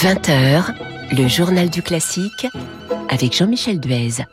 20h, 0.00 0.64
le 1.12 1.28
journal 1.28 1.68
du 1.68 1.82
classique 1.82 2.46
avec 3.10 3.36
Jean-Michel 3.36 3.80
Duez. 3.80 4.24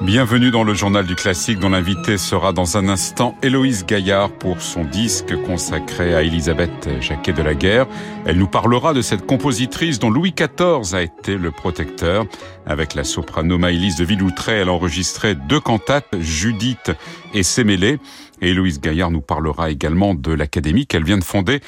Bienvenue 0.00 0.50
dans 0.50 0.64
le 0.64 0.72
journal 0.72 1.04
du 1.04 1.14
classique 1.14 1.58
dont 1.58 1.68
l'invité 1.68 2.16
sera 2.16 2.54
dans 2.54 2.78
un 2.78 2.88
instant 2.88 3.36
Héloïse 3.42 3.84
Gaillard 3.84 4.32
pour 4.32 4.62
son 4.62 4.84
disque 4.84 5.36
consacré 5.42 6.14
à 6.14 6.22
Elisabeth 6.22 6.88
Jacquet 7.02 7.34
de 7.34 7.42
la 7.42 7.52
Guerre. 7.52 7.86
Elle 8.24 8.38
nous 8.38 8.48
parlera 8.48 8.94
de 8.94 9.02
cette 9.02 9.26
compositrice 9.26 9.98
dont 9.98 10.08
Louis 10.08 10.32
XIV 10.32 10.94
a 10.94 11.02
été 11.02 11.36
le 11.36 11.50
protecteur. 11.50 12.24
Avec 12.64 12.94
la 12.94 13.04
soprano 13.04 13.58
Maëlys 13.58 13.96
de 13.96 14.06
Villoutray, 14.06 14.60
elle 14.60 14.70
a 14.70 14.72
enregistré 14.72 15.34
deux 15.34 15.60
cantates, 15.60 16.18
Judith 16.18 16.92
et 17.34 17.42
Sémélé. 17.42 17.98
Et 18.40 18.52
Héloïse 18.52 18.80
Gaillard 18.80 19.10
nous 19.10 19.20
parlera 19.20 19.70
également 19.70 20.14
de 20.14 20.32
l'académie 20.32 20.86
qu'elle 20.86 21.04
vient 21.04 21.18
de 21.18 21.24
fonder 21.24 21.60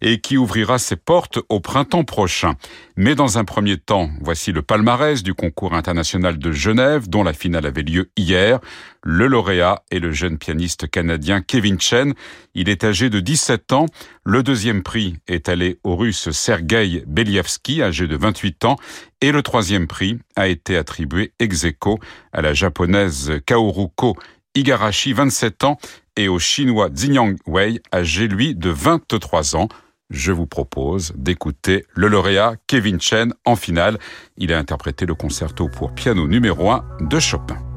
et 0.00 0.20
qui 0.20 0.36
ouvrira 0.36 0.78
ses 0.78 0.96
portes 0.96 1.38
au 1.48 1.60
printemps 1.60 2.04
prochain. 2.04 2.54
Mais 2.96 3.14
dans 3.14 3.38
un 3.38 3.44
premier 3.44 3.76
temps, 3.76 4.10
voici 4.20 4.52
le 4.52 4.62
palmarès 4.62 5.22
du 5.22 5.34
concours 5.34 5.74
international 5.74 6.38
de 6.38 6.52
Genève 6.52 7.08
dont 7.08 7.22
la 7.22 7.32
finale 7.32 7.66
avait 7.66 7.82
lieu 7.82 8.10
hier. 8.16 8.60
Le 9.02 9.26
lauréat 9.26 9.82
est 9.90 10.00
le 10.00 10.12
jeune 10.12 10.38
pianiste 10.38 10.90
canadien 10.90 11.40
Kevin 11.40 11.80
Chen. 11.80 12.14
Il 12.54 12.68
est 12.68 12.84
âgé 12.84 13.10
de 13.10 13.20
17 13.20 13.72
ans. 13.72 13.86
Le 14.24 14.42
deuxième 14.42 14.82
prix 14.82 15.16
est 15.26 15.48
allé 15.48 15.78
au 15.84 15.96
russe 15.96 16.30
Sergei 16.30 17.04
Beliavsky, 17.06 17.82
âgé 17.82 18.06
de 18.06 18.16
28 18.16 18.64
ans. 18.64 18.76
Et 19.20 19.32
le 19.32 19.42
troisième 19.42 19.86
prix 19.86 20.18
a 20.36 20.48
été 20.48 20.76
attribué 20.76 21.32
ex 21.38 21.64
aequo 21.64 21.98
à 22.32 22.42
la 22.42 22.54
japonaise 22.54 23.32
Kaoruko 23.46 24.16
Igarashi, 24.54 25.12
27 25.12 25.64
ans, 25.64 25.78
et 26.16 26.26
au 26.26 26.40
chinois 26.40 26.90
Xinjiang 26.90 27.36
Wei, 27.46 27.80
âgé 27.94 28.26
lui 28.26 28.56
de 28.56 28.70
23 28.70 29.54
ans 29.54 29.68
je 30.10 30.32
vous 30.32 30.46
propose 30.46 31.12
d'écouter 31.16 31.84
le 31.94 32.08
lauréat 32.08 32.54
Kevin 32.66 33.00
Chen 33.00 33.32
en 33.44 33.56
finale. 33.56 33.98
Il 34.36 34.52
a 34.52 34.58
interprété 34.58 35.06
le 35.06 35.14
concerto 35.14 35.68
pour 35.68 35.94
piano 35.94 36.26
numéro 36.26 36.70
1 36.70 36.84
de 37.02 37.18
Chopin. 37.18 37.67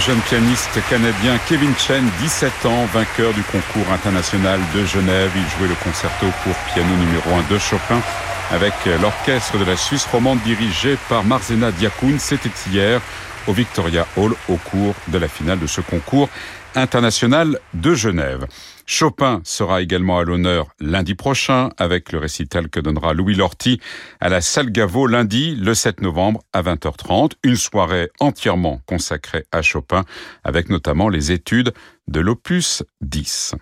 Jeune 0.00 0.20
pianiste 0.20 0.80
canadien 0.88 1.38
Kevin 1.46 1.74
Chen, 1.76 2.02
17 2.22 2.66
ans, 2.66 2.86
vainqueur 2.86 3.34
du 3.34 3.42
concours 3.42 3.92
international 3.92 4.58
de 4.74 4.84
Genève. 4.86 5.30
Il 5.36 5.58
jouait 5.58 5.68
le 5.68 5.74
concerto 5.74 6.26
pour 6.42 6.54
piano 6.72 6.88
numéro 6.96 7.30
1 7.34 7.52
de 7.52 7.58
Chopin 7.58 8.00
avec 8.50 8.72
l'orchestre 9.00 9.58
de 9.58 9.64
la 9.64 9.76
Suisse 9.76 10.06
romande 10.06 10.40
dirigé 10.40 10.96
par 11.08 11.22
Marzena 11.24 11.70
Diakoun. 11.70 12.18
C'était 12.18 12.50
hier 12.70 13.00
au 13.46 13.52
Victoria 13.52 14.06
Hall 14.16 14.34
au 14.48 14.56
cours 14.56 14.94
de 15.08 15.18
la 15.18 15.28
finale 15.28 15.58
de 15.58 15.66
ce 15.66 15.82
concours 15.82 16.30
international 16.74 17.58
de 17.74 17.94
Genève. 17.94 18.46
Chopin 18.92 19.40
sera 19.44 19.82
également 19.82 20.18
à 20.18 20.24
l'honneur 20.24 20.74
lundi 20.80 21.14
prochain 21.14 21.70
avec 21.78 22.10
le 22.10 22.18
récital 22.18 22.68
que 22.68 22.80
donnera 22.80 23.14
Louis 23.14 23.36
Lorty 23.36 23.78
à 24.18 24.28
la 24.28 24.40
salle 24.40 24.72
Gaveau 24.72 25.06
lundi 25.06 25.54
le 25.54 25.74
7 25.74 26.00
novembre 26.00 26.40
à 26.52 26.62
20h30. 26.62 27.34
Une 27.44 27.54
soirée 27.54 28.10
entièrement 28.18 28.80
consacrée 28.86 29.44
à 29.52 29.62
Chopin 29.62 30.04
avec 30.42 30.70
notamment 30.70 31.08
les 31.08 31.30
études 31.30 31.72
de 32.08 32.18
l'opus 32.18 32.82
10. 33.00 33.54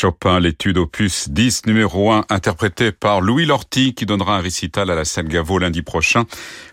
Chopin, 0.00 0.38
l'étude 0.38 0.78
opus 0.78 1.28
10 1.28 1.66
numéro 1.66 2.12
1 2.12 2.26
interprété 2.28 2.92
par 2.92 3.20
Louis 3.20 3.46
Lorty 3.46 3.94
qui 3.94 4.06
donnera 4.06 4.36
un 4.36 4.40
récital 4.40 4.92
à 4.92 4.94
la 4.94 5.04
scène 5.04 5.26
Gaveau 5.26 5.58
lundi 5.58 5.82
prochain. 5.82 6.22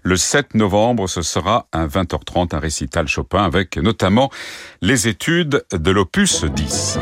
Le 0.04 0.16
7 0.16 0.54
novembre, 0.54 1.10
ce 1.10 1.24
sera 1.24 1.66
à 1.72 1.88
20h30 1.88 2.56
un 2.56 2.60
récital 2.60 3.08
Chopin 3.08 3.44
avec 3.44 3.78
notamment 3.78 4.30
les 4.84 5.08
études 5.08 5.66
de 5.72 5.90
l'opus 5.90 6.44
10. 6.44 7.00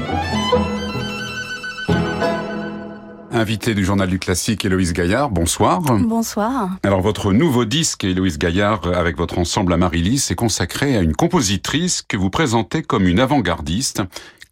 Invité 3.33 3.73
du 3.73 3.83
journal 3.83 4.07
du 4.07 4.19
classique, 4.19 4.63
Héloïse 4.63 4.93
Gaillard, 4.93 5.29
bonsoir. 5.29 5.81
Bonsoir. 5.81 6.69
Alors 6.83 7.01
votre 7.01 7.33
nouveau 7.33 7.65
disque, 7.65 8.05
Héloïse 8.05 8.37
Gaillard, 8.37 8.87
avec 8.95 9.17
votre 9.17 9.39
ensemble 9.39 9.73
Amaryllis, 9.73 10.27
est 10.29 10.35
consacré 10.35 10.95
à 10.95 11.01
une 11.01 11.15
compositrice 11.15 12.01
que 12.01 12.15
vous 12.15 12.29
présentez 12.29 12.81
comme 12.81 13.07
une 13.07 13.19
avant-gardiste 13.19 14.03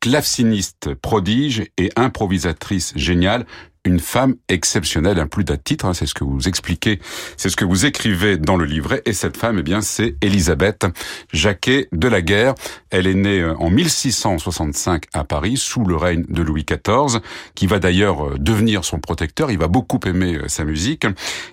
claveciniste 0.01 0.95
prodige 0.95 1.63
et 1.77 1.91
improvisatrice 1.95 2.91
géniale, 2.97 3.45
une 3.85 3.99
femme 3.99 4.35
exceptionnelle, 4.47 5.19
un 5.19 5.27
plus 5.27 5.43
d'un 5.43 5.57
titre, 5.57 5.85
hein, 5.85 5.93
c'est 5.93 6.05
ce 6.05 6.13
que 6.13 6.23
vous 6.23 6.47
expliquez, 6.47 6.99
c'est 7.35 7.49
ce 7.49 7.55
que 7.55 7.65
vous 7.65 7.85
écrivez 7.85 8.37
dans 8.37 8.55
le 8.55 8.65
livret, 8.65 9.01
et 9.05 9.13
cette 9.13 9.37
femme, 9.37 9.57
eh 9.59 9.63
bien, 9.63 9.81
c'est 9.81 10.15
Elisabeth 10.21 10.85
Jacquet 11.33 11.87
de 11.91 12.07
la 12.07 12.21
Guerre. 12.21 12.53
Elle 12.91 13.07
est 13.07 13.15
née 13.15 13.39
euh, 13.39 13.55
en 13.57 13.69
1665 13.69 15.05
à 15.13 15.23
Paris, 15.23 15.57
sous 15.57 15.83
le 15.83 15.95
règne 15.95 16.25
de 16.29 16.43
Louis 16.43 16.65
XIV, 16.65 17.21
qui 17.55 17.65
va 17.65 17.79
d'ailleurs 17.79 18.27
euh, 18.27 18.35
devenir 18.37 18.85
son 18.85 18.99
protecteur, 18.99 19.49
il 19.49 19.57
va 19.57 19.67
beaucoup 19.67 19.99
aimer 20.05 20.35
euh, 20.35 20.47
sa 20.47 20.63
musique, 20.63 21.07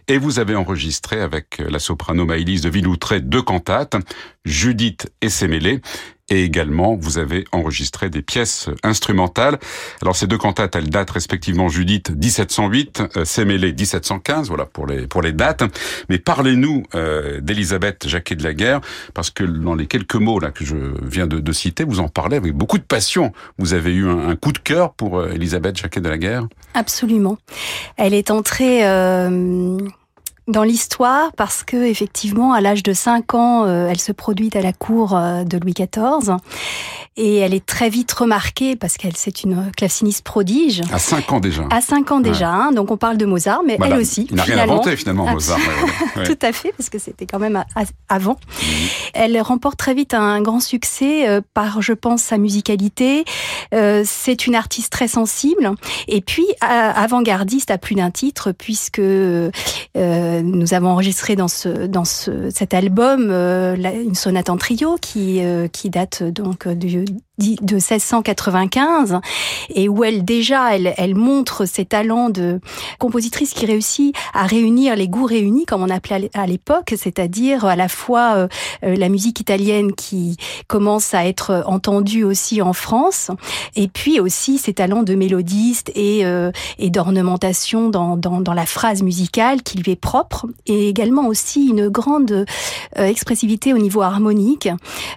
et 0.06 0.18
vous 0.18 0.38
avez 0.38 0.54
enregistré 0.54 1.20
avec 1.22 1.62
la 1.66 1.78
soprano 1.78 2.26
Maïlise 2.26 2.60
de 2.60 2.68
Villoutré 2.68 3.20
deux 3.20 3.42
cantates, 3.42 3.96
Judith 4.44 5.10
et 5.22 5.30
Sémélé, 5.30 5.80
et 6.28 6.44
également 6.44 6.96
vous 6.96 7.18
avez 7.18 7.44
enregistré 7.52 8.10
des 8.10 8.22
pièces 8.22 8.68
instrumentales. 8.82 9.58
Alors 10.02 10.16
ces 10.16 10.26
deux 10.26 10.38
cantates, 10.38 10.76
elles 10.76 10.90
datent 10.90 11.10
respectivement 11.10 11.68
Judith 11.68 12.10
1708, 12.10 13.02
euh, 13.16 13.24
Sémélé 13.24 13.72
1715, 13.72 14.48
voilà 14.48 14.64
pour 14.64 14.86
les 14.86 15.06
pour 15.06 15.22
les 15.22 15.32
dates. 15.32 15.62
Mais 16.08 16.18
parlez-nous 16.18 16.84
euh, 16.94 17.40
d'Elisabeth 17.40 18.06
Jacquet 18.08 18.36
de 18.36 18.44
la 18.44 18.54
Guerre, 18.54 18.80
parce 19.14 19.30
que 19.30 19.44
dans 19.44 19.74
les 19.74 19.86
quelques 19.86 20.16
mots 20.16 20.40
là 20.40 20.50
que 20.50 20.64
je 20.64 20.76
viens 21.02 21.26
de, 21.26 21.40
de 21.40 21.52
citer, 21.52 21.84
vous 21.84 22.00
en 22.00 22.08
parlez 22.08 22.36
avec 22.36 22.54
beaucoup 22.54 22.78
de 22.78 22.82
passion. 22.82 23.32
Vous 23.58 23.74
avez 23.74 23.92
eu 23.92 24.08
un, 24.08 24.36
coup 24.36 24.52
de 24.52 24.58
cœur 24.58 24.92
pour 24.94 25.18
euh, 25.18 25.30
Elisabeth 25.32 25.76
Jacquet 25.76 26.00
de 26.00 26.08
la 26.08 26.18
Guerre? 26.18 26.46
Absolument. 26.74 27.38
Elle 27.96 28.14
est 28.14 28.30
entrée 28.30 28.86
euh, 28.86 29.78
dans 30.48 30.62
l'histoire 30.62 31.30
parce 31.36 31.62
que 31.62 31.76
effectivement 31.76 32.54
à 32.54 32.60
l'âge 32.60 32.82
de 32.82 32.92
5 32.94 33.34
ans 33.34 33.64
euh, 33.64 33.88
elle 33.88 34.00
se 34.00 34.12
produit 34.12 34.50
à 34.54 34.62
la 34.62 34.72
cour 34.72 35.14
euh, 35.14 35.44
de 35.44 35.58
Louis 35.58 35.74
XIV 35.74 36.36
et 37.18 37.36
elle 37.36 37.52
est 37.52 37.64
très 37.64 37.90
vite 37.90 38.10
remarquée 38.12 38.74
parce 38.74 38.96
qu'elle 38.96 39.16
c'est 39.16 39.42
une 39.42 39.70
claveciniste 39.76 40.24
prodige. 40.24 40.82
À 40.92 40.98
5 40.98 41.32
ans 41.32 41.40
déjà. 41.40 41.64
À 41.70 41.80
5 41.80 42.12
ans 42.12 42.20
déjà, 42.20 42.50
hein, 42.50 42.70
donc 42.70 42.92
on 42.92 42.96
parle 42.96 43.16
de 43.16 43.26
Mozart, 43.26 43.62
mais 43.66 43.76
elle 43.82 43.94
aussi. 43.94 44.28
Il 44.30 44.36
n'a 44.36 44.44
rien 44.44 44.58
inventé 44.60 44.96
finalement 44.96 45.26
Mozart. 45.26 45.58
Tout 46.24 46.38
à 46.40 46.52
fait, 46.52 46.72
parce 46.76 46.88
que 46.88 46.98
c'était 46.98 47.26
quand 47.26 47.40
même 47.40 47.64
avant. 48.08 48.38
Mhm. 48.62 48.88
Elle 49.14 49.40
remporte 49.40 49.76
très 49.76 49.94
vite 49.94 50.14
un 50.14 50.40
grand 50.42 50.60
succès 50.60 51.28
euh, 51.28 51.40
par, 51.54 51.82
je 51.82 51.92
pense, 51.92 52.22
sa 52.22 52.38
musicalité. 52.38 53.24
C'est 53.72 54.46
une 54.46 54.54
artiste 54.54 54.92
très 54.92 55.08
sensible 55.08 55.72
et 56.06 56.20
puis 56.20 56.46
avant-gardiste 56.60 57.70
à 57.70 57.78
plus 57.78 57.96
d'un 57.96 58.10
titre, 58.10 58.52
puisque 58.52 59.00
euh, 60.38 60.42
nous 60.42 60.74
avons 60.74 60.88
enregistré 60.88 61.36
dans 61.36 61.48
ce 61.48 61.86
dans 61.86 62.04
ce, 62.04 62.50
cet 62.50 62.74
album 62.74 63.30
une 63.30 64.14
sonate 64.14 64.50
en 64.50 64.56
trio 64.56 64.96
qui 65.00 65.40
qui 65.72 65.90
date 65.90 66.22
donc 66.22 66.68
du 66.68 67.04
de 67.38 67.74
1695 67.74 69.20
et 69.74 69.88
où 69.88 70.04
elle 70.04 70.24
déjà 70.24 70.74
elle, 70.74 70.92
elle 70.96 71.14
montre 71.14 71.66
ses 71.66 71.84
talents 71.84 72.30
de 72.30 72.60
compositrice 72.98 73.54
qui 73.54 73.66
réussit 73.66 74.14
à 74.34 74.46
réunir 74.46 74.96
les 74.96 75.08
goûts 75.08 75.24
réunis 75.24 75.64
comme 75.64 75.82
on 75.82 75.90
appelait 75.90 76.30
à 76.34 76.46
l'époque, 76.46 76.94
c'est-à-dire 76.96 77.64
à 77.64 77.76
la 77.76 77.88
fois 77.88 78.34
euh, 78.36 78.48
euh, 78.84 78.96
la 78.96 79.08
musique 79.08 79.40
italienne 79.40 79.92
qui 79.92 80.36
commence 80.66 81.14
à 81.14 81.26
être 81.26 81.62
entendue 81.66 82.24
aussi 82.24 82.60
en 82.60 82.72
France 82.72 83.30
et 83.76 83.88
puis 83.88 84.20
aussi 84.20 84.58
ses 84.58 84.74
talents 84.74 85.02
de 85.02 85.14
mélodiste 85.14 85.92
et, 85.94 86.24
euh, 86.24 86.50
et 86.78 86.90
d'ornementation 86.90 87.88
dans, 87.88 88.16
dans, 88.16 88.40
dans, 88.40 88.54
la 88.54 88.66
phrase 88.66 89.02
musicale 89.02 89.62
qui 89.62 89.78
lui 89.78 89.92
est 89.92 89.96
propre 89.96 90.46
et 90.66 90.88
également 90.88 91.28
aussi 91.28 91.68
une 91.68 91.88
grande 91.88 92.44
expressivité 92.96 93.72
au 93.72 93.78
niveau 93.78 94.02
harmonique. 94.02 94.68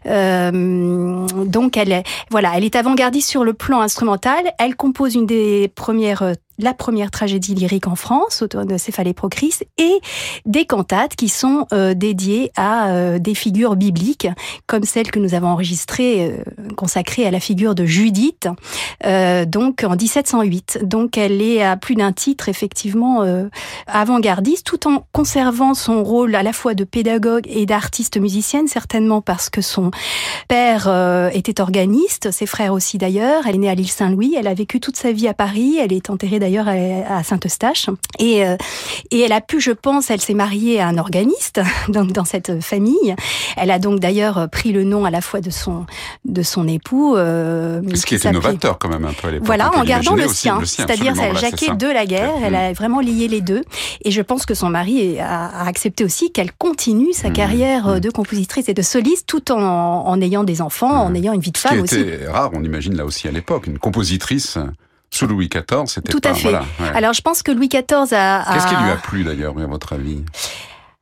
donc 0.05 1.77
elle, 1.77 2.03
voilà, 2.29 2.53
elle 2.55 2.63
est 2.63 2.75
avant-gardiste 2.75 3.29
sur 3.29 3.43
le 3.43 3.53
plan 3.53 3.81
instrumental. 3.81 4.51
Elle 4.59 4.75
compose 4.75 5.15
une 5.15 5.25
des 5.25 5.67
premières 5.75 6.23
euh, 6.23 6.33
la 6.61 6.73
première 6.73 7.11
tragédie 7.11 7.55
lyrique 7.55 7.87
en 7.87 7.95
France, 7.95 8.41
autour 8.41 8.65
de 8.65 8.77
Céphalée 8.77 9.13
Procris, 9.13 9.59
et 9.77 9.99
des 10.45 10.65
cantates 10.65 11.15
qui 11.15 11.29
sont 11.29 11.67
euh, 11.73 11.93
dédiées 11.93 12.51
à 12.55 12.89
euh, 12.89 13.19
des 13.19 13.35
figures 13.35 13.75
bibliques, 13.75 14.27
comme 14.67 14.83
celle 14.83 15.11
que 15.11 15.19
nous 15.19 15.33
avons 15.33 15.47
enregistrée, 15.47 16.25
euh, 16.25 16.43
consacrée 16.75 17.25
à 17.25 17.31
la 17.31 17.39
figure 17.39 17.75
de 17.75 17.85
Judith, 17.85 18.47
donc 19.47 19.83
en 19.83 19.95
1708. 19.95 20.79
Donc 20.83 21.17
elle 21.17 21.41
est 21.41 21.63
à 21.63 21.75
plus 21.77 21.95
d'un 21.95 22.11
titre, 22.11 22.49
effectivement, 22.49 23.25
avant-gardiste, 23.87 24.65
tout 24.65 24.87
en 24.87 25.05
conservant 25.11 25.73
son 25.73 26.03
rôle 26.03 26.35
à 26.35 26.43
la 26.43 26.53
fois 26.53 26.73
de 26.73 26.83
pédagogue 26.83 27.45
et 27.47 27.65
d'artiste 27.65 28.17
musicienne, 28.17 28.67
certainement 28.67 29.21
parce 29.21 29.49
que 29.49 29.61
son 29.61 29.91
père 30.47 30.87
était 31.33 31.61
organiste, 31.61 32.31
ses 32.31 32.45
frères 32.45 32.73
aussi 32.73 32.97
d'ailleurs. 32.97 33.47
Elle 33.47 33.55
est 33.55 33.59
née 33.59 33.69
à 33.69 33.75
l'île 33.75 33.91
Saint-Louis, 33.91 34.35
elle 34.37 34.47
a 34.47 34.53
vécu 34.53 34.79
toute 34.79 34.97
sa 34.97 35.11
vie 35.11 35.27
à 35.27 35.33
Paris, 35.33 35.77
elle 35.79 35.93
est 35.93 36.09
enterrée 36.09 36.39
d'ailleurs 36.39 36.50
d'ailleurs 36.51 37.05
à 37.09 37.23
Saint-Eustache. 37.23 37.89
Et, 38.19 38.45
euh, 38.45 38.55
et 39.09 39.21
elle 39.21 39.31
a 39.31 39.41
pu, 39.41 39.61
je 39.61 39.71
pense, 39.71 40.09
elle 40.09 40.21
s'est 40.21 40.33
mariée 40.33 40.79
à 40.79 40.87
un 40.87 40.97
organiste 40.97 41.61
donc 41.87 42.11
dans 42.11 42.25
cette 42.25 42.61
famille. 42.61 43.15
Elle 43.57 43.71
a 43.71 43.79
donc 43.79 43.99
d'ailleurs 43.99 44.49
pris 44.49 44.71
le 44.71 44.83
nom 44.83 45.05
à 45.05 45.11
la 45.11 45.21
fois 45.21 45.41
de 45.41 45.49
son 45.49 45.85
de 46.25 46.41
son 46.41 46.67
époux. 46.67 47.15
Euh, 47.15 47.81
Ce 47.93 48.05
qui, 48.05 48.15
est 48.15 48.23
innovateur 48.25 48.77
quand 48.77 48.89
même 48.89 49.05
un 49.05 49.13
peu 49.13 49.27
à 49.27 49.31
l'époque. 49.31 49.45
Voilà, 49.45 49.75
en 49.75 49.83
gardant 49.83 50.15
le 50.15 50.27
sien, 50.27 50.59
c'est-à-dire 50.65 51.15
sa 51.15 51.33
jaquette 51.33 51.77
de 51.77 51.87
la 51.87 52.05
guerre. 52.05 52.33
Elle 52.43 52.55
a 52.55 52.73
vraiment 52.73 52.99
lié 52.99 53.27
les 53.27 53.41
deux. 53.41 53.63
Et 54.03 54.11
je 54.11 54.21
pense 54.21 54.45
que 54.45 54.53
son 54.53 54.69
mari 54.69 55.19
a, 55.19 55.65
accepté 55.65 56.03
aussi 56.03 56.31
qu'elle 56.31 56.51
continue 56.51 57.13
sa 57.13 57.29
mmh, 57.29 57.33
carrière 57.33 57.87
mmh. 57.87 57.99
de 57.99 58.09
compositrice 58.09 58.69
et 58.69 58.73
de 58.73 58.81
soliste 58.81 59.27
tout 59.27 59.51
en, 59.51 59.57
en 59.59 60.21
ayant 60.21 60.43
des 60.43 60.61
enfants, 60.61 60.91
en 60.91 61.09
mmh. 61.09 61.15
ayant 61.15 61.33
une 61.33 61.41
vie 61.41 61.51
de 61.51 61.57
femme 61.57 61.81
aussi. 61.81 61.95
Ce 61.95 61.99
qui 61.99 62.09
était 62.09 62.27
rare, 62.27 62.51
on 62.53 62.63
imagine 62.63 62.95
là 62.95 63.05
aussi 63.05 63.27
à 63.27 63.31
l'époque, 63.31 63.67
une 63.67 63.79
compositrice 63.79 64.57
sous 65.13 65.27
Louis 65.27 65.49
XIV, 65.49 65.85
c'était 65.87 66.11
Tout 66.11 66.21
à 66.23 66.33
fait. 66.33 66.55
Alors 66.93 67.13
je 67.13 67.21
pense 67.21 67.43
que 67.43 67.51
Louis 67.51 67.67
XIV 67.67 68.13
a... 68.13 68.45
Qu'est-ce 68.53 68.67
qui 68.67 68.75
lui 68.75 68.89
a 68.89 68.95
plu 68.95 69.23
d'ailleurs, 69.23 69.57
à 69.57 69.67
votre 69.67 69.93
avis? 69.93 70.23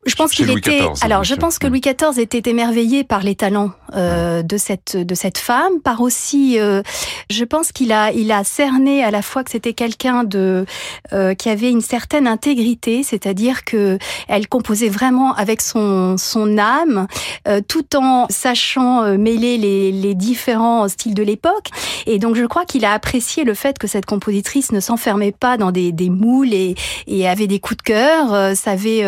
Je 0.05 0.15
pense 0.15 0.31
qu'il 0.31 0.49
était. 0.49 0.81
alors, 1.01 1.25
je 1.25 1.35
pense 1.35 1.59
que 1.59 1.67
Louis 1.67 1.81
XIV 1.81 2.17
était 2.19 2.49
émerveillé 2.49 3.03
par 3.03 3.21
les 3.21 3.35
talents 3.35 3.71
euh, 3.95 4.43
de 4.43 4.55
cette 4.55 4.95
de 4.95 5.13
cette 5.13 5.37
femme, 5.37 5.81
par 5.83 5.99
aussi. 5.99 6.57
Euh, 6.57 6.81
je 7.29 7.43
pense 7.43 7.73
qu'il 7.73 7.91
a 7.91 8.13
il 8.13 8.31
a 8.31 8.45
cerné 8.45 9.03
à 9.03 9.11
la 9.11 9.21
fois 9.21 9.43
que 9.43 9.51
c'était 9.51 9.73
quelqu'un 9.73 10.23
de 10.23 10.65
euh, 11.11 11.33
qui 11.33 11.49
avait 11.49 11.69
une 11.69 11.81
certaine 11.81 12.27
intégrité, 12.27 13.03
c'est-à-dire 13.03 13.65
que 13.65 13.97
elle 14.29 14.47
composait 14.47 14.87
vraiment 14.87 15.33
avec 15.33 15.59
son 15.59 16.15
son 16.17 16.57
âme, 16.57 17.07
euh, 17.49 17.59
tout 17.67 17.97
en 17.97 18.27
sachant 18.29 19.03
euh, 19.03 19.17
mêler 19.17 19.57
les 19.57 19.91
les 19.91 20.15
différents 20.15 20.87
styles 20.87 21.13
de 21.13 21.23
l'époque. 21.23 21.71
Et 22.05 22.19
donc, 22.19 22.37
je 22.37 22.45
crois 22.45 22.63
qu'il 22.63 22.85
a 22.85 22.93
apprécié 22.93 23.43
le 23.43 23.53
fait 23.53 23.77
que 23.77 23.87
cette 23.87 24.05
compositrice 24.05 24.71
ne 24.71 24.79
s'enfermait 24.79 25.33
pas 25.33 25.57
dans 25.57 25.71
des 25.73 25.91
des 25.91 26.09
moules 26.09 26.53
et 26.53 26.75
et 27.05 27.27
avait 27.27 27.47
des 27.47 27.59
coups 27.59 27.79
de 27.79 27.83
cœur, 27.83 28.55
savait 28.55 29.03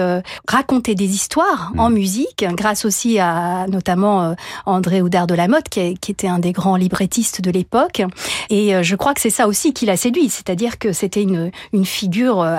raconter 0.49 0.80
des 0.89 1.13
histoires 1.13 1.71
en 1.77 1.89
mm. 1.89 1.93
musique, 1.93 2.45
grâce 2.53 2.85
aussi 2.85 3.19
à 3.19 3.65
notamment 3.67 4.23
euh, 4.23 4.33
André 4.65 5.01
Houdard 5.01 5.27
de 5.27 5.35
la 5.35 5.47
Motte, 5.47 5.69
qui, 5.69 5.95
qui, 5.95 6.11
était 6.11 6.27
un 6.27 6.39
des 6.39 6.51
grands 6.51 6.75
librettistes 6.75 7.41
de 7.41 7.51
l'époque. 7.51 8.01
Et 8.49 8.75
euh, 8.75 8.83
je 8.83 8.95
crois 8.95 9.13
que 9.13 9.21
c'est 9.21 9.29
ça 9.29 9.47
aussi 9.47 9.73
qui 9.73 9.85
l'a 9.85 9.97
séduit, 9.97 10.29
c'est-à-dire 10.29 10.79
que 10.79 10.91
c'était 10.91 11.21
une, 11.21 11.51
une 11.73 11.85
figure 11.85 12.41
euh, 12.41 12.57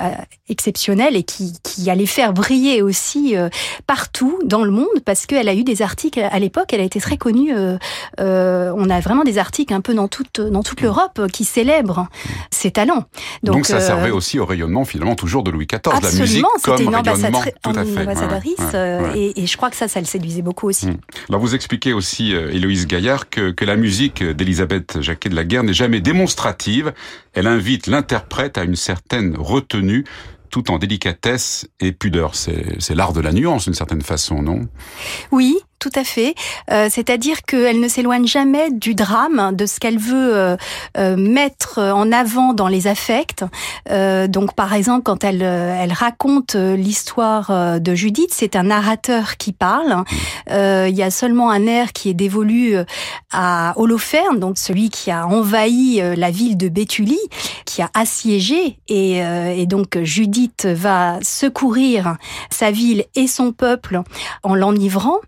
exceptionnelle 0.49 1.17
et 1.17 1.23
qui, 1.23 1.55
qui 1.62 1.91
allait 1.91 2.07
faire 2.07 2.33
briller 2.33 2.83
aussi 2.83 3.35
partout 3.87 4.38
dans 4.45 4.64
le 4.64 4.71
monde, 4.71 4.87
parce 5.05 5.26
qu'elle 5.26 5.49
a 5.49 5.55
eu 5.55 5.64
des 5.64 5.83
articles 5.83 6.21
à 6.21 6.38
l'époque, 6.38 6.73
elle 6.73 6.81
a 6.81 6.85
été 6.85 7.00
très 7.00 7.17
connue. 7.17 7.52
on 8.19 8.91
a 8.91 9.00
vraiment 9.00 9.25
des 9.25 9.38
articles 9.38 9.73
un 9.73 9.81
peu 9.81 9.95
dans 9.95 10.09
toute, 10.09 10.41
dans 10.41 10.62
toute 10.62 10.81
l'Europe 10.81 11.26
qui 11.33 11.45
célèbrent 11.45 12.07
ses 12.50 12.71
talents. 12.71 13.05
Donc, 13.43 13.57
Donc 13.57 13.67
ça 13.67 13.81
servait 13.81 14.11
aussi 14.11 14.38
au 14.38 14.45
rayonnement 14.45 14.85
finalement 14.85 15.14
toujours 15.14 15.43
de 15.43 15.50
Louis 15.50 15.67
XIV, 15.67 15.81
la 16.02 16.21
musique 16.21 16.45
comme 16.62 16.76
rayonnement. 16.76 17.43
Tout 17.62 17.71
à 17.71 17.85
fait. 17.85 18.12
Euh, 18.75 19.12
et, 19.14 19.47
je 19.47 19.57
crois 19.57 19.71
que 19.71 19.76
ça, 19.76 19.88
ça 19.88 20.00
le 20.00 20.07
séduisait 20.07 20.42
beaucoup 20.42 20.69
aussi. 20.69 20.87
Hmm. 20.87 20.97
Alors 21.28 21.40
vous 21.40 21.54
expliquez 21.54 21.92
aussi, 21.92 22.35
euh, 22.35 22.50
Héloïse 22.52 22.87
Gaillard, 22.87 23.28
que, 23.31 23.50
que 23.50 23.64
la 23.64 23.76
musique 23.76 24.23
d'Elisabeth 24.23 25.00
Jacquet 25.00 25.28
de 25.28 25.35
la 25.35 25.45
Guerre 25.45 25.64
n'est 25.64 25.73
jamais 25.73 26.00
démonstrative. 26.00 26.92
Elle 27.33 27.47
invite 27.47 27.87
l'interprète 27.87 28.59
à 28.59 28.64
une 28.64 28.76
certaine 28.76 29.37
retenue 29.37 30.04
tout 30.50 30.71
en 30.71 30.78
délicatesse 30.78 31.66
et 31.81 31.92
pudeur. 31.92 32.35
C'est 32.35 32.95
l'art 32.95 33.14
de 33.14 33.21
la 33.21 33.33
nuance 33.33 33.64
d'une 33.64 33.75
certaine 33.75 34.02
façon, 34.02 34.42
non? 34.42 34.69
Oui, 35.33 35.57
tout 35.83 35.91
à 35.97 36.05
fait. 36.05 36.37
Euh, 36.71 36.87
c'est-à-dire 36.89 37.43
qu'elle 37.43 37.81
ne 37.81 37.89
s'éloigne 37.89 38.25
jamais 38.25 38.71
du 38.71 38.95
drame, 38.95 39.51
de 39.53 39.67
ce 39.67 39.81
qu'elle 39.81 39.99
veut 39.99 40.37
euh, 40.37 40.57
euh, 40.97 41.17
mettre 41.17 41.81
en 41.81 42.12
avant 42.12 42.53
dans 42.53 42.69
les 42.69 42.87
affects. 42.87 43.45
donc, 44.29 44.55
par 44.55 44.75
exemple, 44.75 45.03
quand 45.03 45.25
elle, 45.25 45.43
elle 45.43 45.93
raconte 45.93 46.55
l'histoire 46.55 47.81
de 47.81 47.95
Judith, 47.95 48.31
c'est 48.31 48.55
un 48.55 48.65
narrateur 48.65 49.37
qui 49.37 49.53
parle. 49.53 50.05
Il 50.49 50.95
y 50.95 51.03
a 51.03 51.11
seulement 51.11 51.51
un 51.51 51.67
air 51.67 51.93
qui 51.93 52.11
est 52.11 52.15
dévolu 52.15 52.77
à 53.33 53.73
Holoferne, 53.77 54.39
donc 54.39 54.59
celui 54.59 54.91
qui 54.91 55.11
a 55.11 55.27
envahi 55.27 56.01
la 56.17 56.31
ville 56.31 56.57
de 56.57 56.69
Béthulie, 56.69 57.27
qui 57.65 57.83
a 57.83 57.91
assiégé, 57.95 58.79
et, 58.89 59.19
et 59.19 59.67
donc 59.67 59.99
Judith 60.03 60.67
va 60.67 61.19
secourir 61.23 62.17
sa 62.51 62.71
ville 62.71 63.05
et 63.15 63.27
son 63.27 63.53
peuple 63.53 64.03
en 64.43 64.55
l'enivrant 64.55 65.19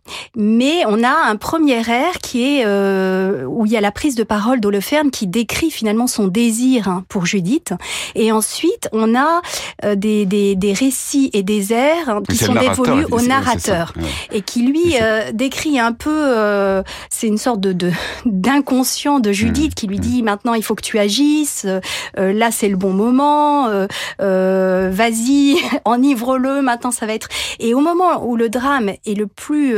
mais 0.44 0.84
on 0.86 1.02
a 1.02 1.30
un 1.30 1.36
premier 1.36 1.88
air 1.88 2.18
qui 2.22 2.58
est 2.58 2.64
euh, 2.66 3.44
où 3.44 3.64
il 3.64 3.72
y 3.72 3.76
a 3.78 3.80
la 3.80 3.90
prise 3.90 4.14
de 4.14 4.24
parole 4.24 4.60
d'Holoferne 4.60 5.10
qui 5.10 5.26
décrit 5.26 5.70
finalement 5.70 6.06
son 6.06 6.28
désir 6.28 6.86
hein, 6.86 7.04
pour 7.08 7.24
Judith, 7.24 7.72
et 8.14 8.30
ensuite 8.30 8.88
on 8.92 9.14
a 9.14 9.40
euh, 9.84 9.94
des, 9.94 10.26
des, 10.26 10.54
des, 10.54 10.74
récits 10.74 11.30
et 11.32 11.42
des 11.42 11.72
airs 11.72 12.10
hein, 12.10 12.22
qui 12.28 12.36
sont 12.36 12.54
dévolus 12.54 13.06
au 13.10 13.22
narrateur 13.22 13.94
et 14.32 14.42
qui 14.42 14.62
lui 14.62 14.96
euh, 15.00 15.32
décrit 15.32 15.78
un 15.78 15.92
peu, 15.92 16.10
euh, 16.12 16.82
c'est 17.08 17.26
une 17.26 17.38
sorte 17.38 17.60
de 17.60 17.90
d'inconscient 18.26 19.20
de, 19.20 19.32
Judith 19.32 19.72
mmh. 19.72 19.74
qui 19.74 19.86
lui 19.86 19.96
mmh. 19.96 20.00
dit 20.00 20.22
maintenant 20.22 20.54
il 20.54 20.62
faut 20.62 20.74
que 20.74 20.82
tu 20.82 20.98
agisses, 20.98 21.66
là 22.16 22.50
c'est 22.50 22.68
le 22.68 22.76
bon 22.76 22.92
moment, 22.92 23.68
vas-y 24.18 25.56
enivre-le, 25.86 26.60
maintenant 26.60 26.90
ça 26.90 27.06
va 27.06 27.14
être. 27.14 27.28
Et 27.60 27.72
au 27.72 27.80
moment 27.80 28.26
où 28.26 28.36
le 28.36 28.50
drame 28.50 28.90
est 29.06 29.16
le 29.16 29.26
plus 29.26 29.74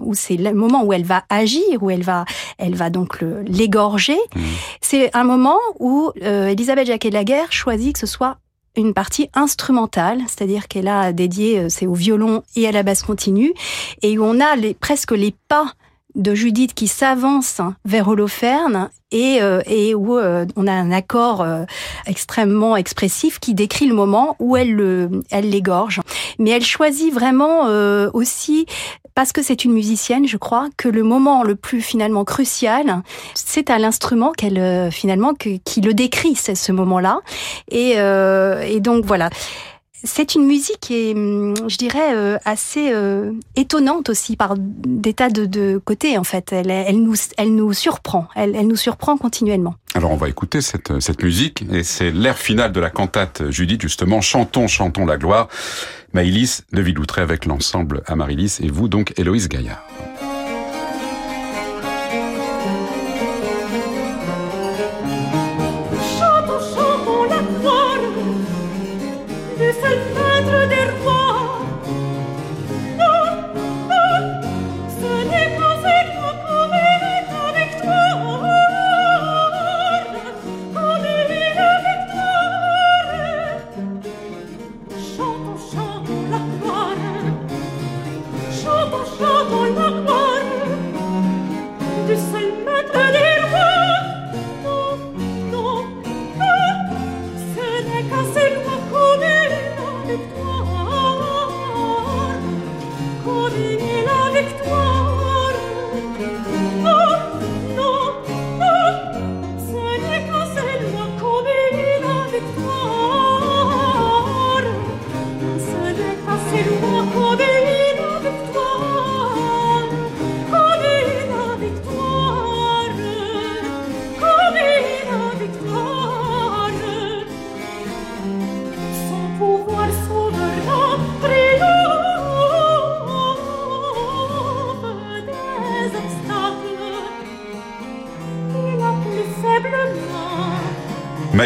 où 0.00 0.14
c'est 0.14 0.36
le 0.36 0.52
moment 0.52 0.84
où 0.84 0.92
elle 0.92 1.04
va 1.04 1.24
agir, 1.28 1.82
où 1.82 1.90
elle 1.90 2.02
va, 2.02 2.24
elle 2.58 2.74
va 2.74 2.90
donc 2.90 3.22
l'égorger. 3.46 4.18
Mmh. 4.34 4.40
C'est 4.80 5.14
un 5.16 5.24
moment 5.24 5.58
où 5.78 6.10
euh, 6.22 6.48
Elisabeth 6.48 6.86
Jacquet-Laguerre 6.86 7.52
choisit 7.52 7.94
que 7.94 7.98
ce 7.98 8.06
soit 8.06 8.38
une 8.76 8.92
partie 8.92 9.30
instrumentale, 9.34 10.20
c'est-à-dire 10.26 10.68
qu'elle 10.68 10.88
a 10.88 11.12
dédié, 11.12 11.58
euh, 11.58 11.68
c'est 11.68 11.86
au 11.86 11.94
violon 11.94 12.42
et 12.54 12.68
à 12.68 12.72
la 12.72 12.82
basse 12.82 13.02
continue, 13.02 13.54
et 14.02 14.18
où 14.18 14.24
on 14.24 14.40
a 14.40 14.54
les, 14.56 14.74
presque 14.74 15.12
les 15.12 15.34
pas 15.48 15.72
de 16.16 16.34
Judith 16.34 16.74
qui 16.74 16.88
s'avance 16.88 17.60
vers 17.84 18.08
Holoferne 18.08 18.90
et, 19.12 19.40
euh, 19.40 19.60
et 19.66 19.94
où 19.94 20.18
euh, 20.18 20.46
on 20.56 20.66
a 20.66 20.72
un 20.72 20.90
accord 20.90 21.42
euh, 21.42 21.64
extrêmement 22.06 22.76
expressif 22.76 23.38
qui 23.38 23.54
décrit 23.54 23.86
le 23.86 23.94
moment 23.94 24.34
où 24.40 24.56
elle 24.56 24.74
le, 24.74 25.22
elle 25.30 25.50
l'égorge. 25.50 26.00
Mais 26.38 26.50
elle 26.50 26.64
choisit 26.64 27.12
vraiment 27.12 27.66
aussi 28.12 28.66
parce 29.14 29.32
que 29.32 29.42
c'est 29.42 29.64
une 29.64 29.72
musicienne, 29.72 30.26
je 30.26 30.36
crois, 30.36 30.68
que 30.76 30.88
le 30.88 31.02
moment 31.02 31.42
le 31.42 31.54
plus 31.54 31.80
finalement 31.80 32.24
crucial, 32.24 33.02
c'est 33.34 33.70
à 33.70 33.78
l'instrument 33.78 34.32
qu'elle 34.32 34.90
finalement 34.92 35.32
qui 35.34 35.80
le 35.80 35.94
décrit, 35.94 36.34
c'est 36.34 36.54
ce 36.54 36.72
moment-là. 36.72 37.20
Et, 37.70 37.92
et 37.92 38.80
donc 38.80 39.04
voilà. 39.04 39.30
C'est 40.04 40.34
une 40.34 40.46
musique 40.46 40.78
qui 40.80 40.94
est, 40.94 41.14
hum, 41.14 41.54
je 41.68 41.76
dirais, 41.76 42.14
euh, 42.14 42.38
assez 42.44 42.92
euh, 42.92 43.32
étonnante 43.56 44.08
aussi 44.08 44.36
par 44.36 44.54
des 44.58 45.14
tas 45.14 45.30
de, 45.30 45.80
côtés 45.84 46.18
en 46.18 46.24
fait. 46.24 46.52
Elle, 46.52 46.70
elle, 46.70 47.02
nous, 47.02 47.14
elle 47.38 47.54
nous 47.54 47.72
surprend, 47.72 48.28
elle, 48.34 48.54
elle, 48.54 48.66
nous 48.66 48.76
surprend 48.76 49.16
continuellement. 49.16 49.74
Alors 49.94 50.10
on 50.10 50.16
va 50.16 50.28
écouter 50.28 50.60
cette, 50.60 51.00
cette 51.00 51.22
musique 51.22 51.64
et 51.72 51.82
c'est 51.82 52.10
l'air 52.10 52.36
final 52.36 52.72
de 52.72 52.80
la 52.80 52.90
cantate 52.90 53.50
Judith 53.50 53.82
justement. 53.82 54.20
Chantons, 54.20 54.68
chantons 54.68 55.06
la 55.06 55.16
gloire. 55.16 55.48
Maïlis 56.12 56.60
de 56.72 56.80
Villoutré 56.80 57.22
avec 57.22 57.46
l'ensemble 57.46 58.02
Amarilis 58.06 58.58
et 58.60 58.68
vous 58.68 58.88
donc 58.88 59.12
Héloïse 59.18 59.48
Gaillard. 59.48 59.84
Du 69.66 70.25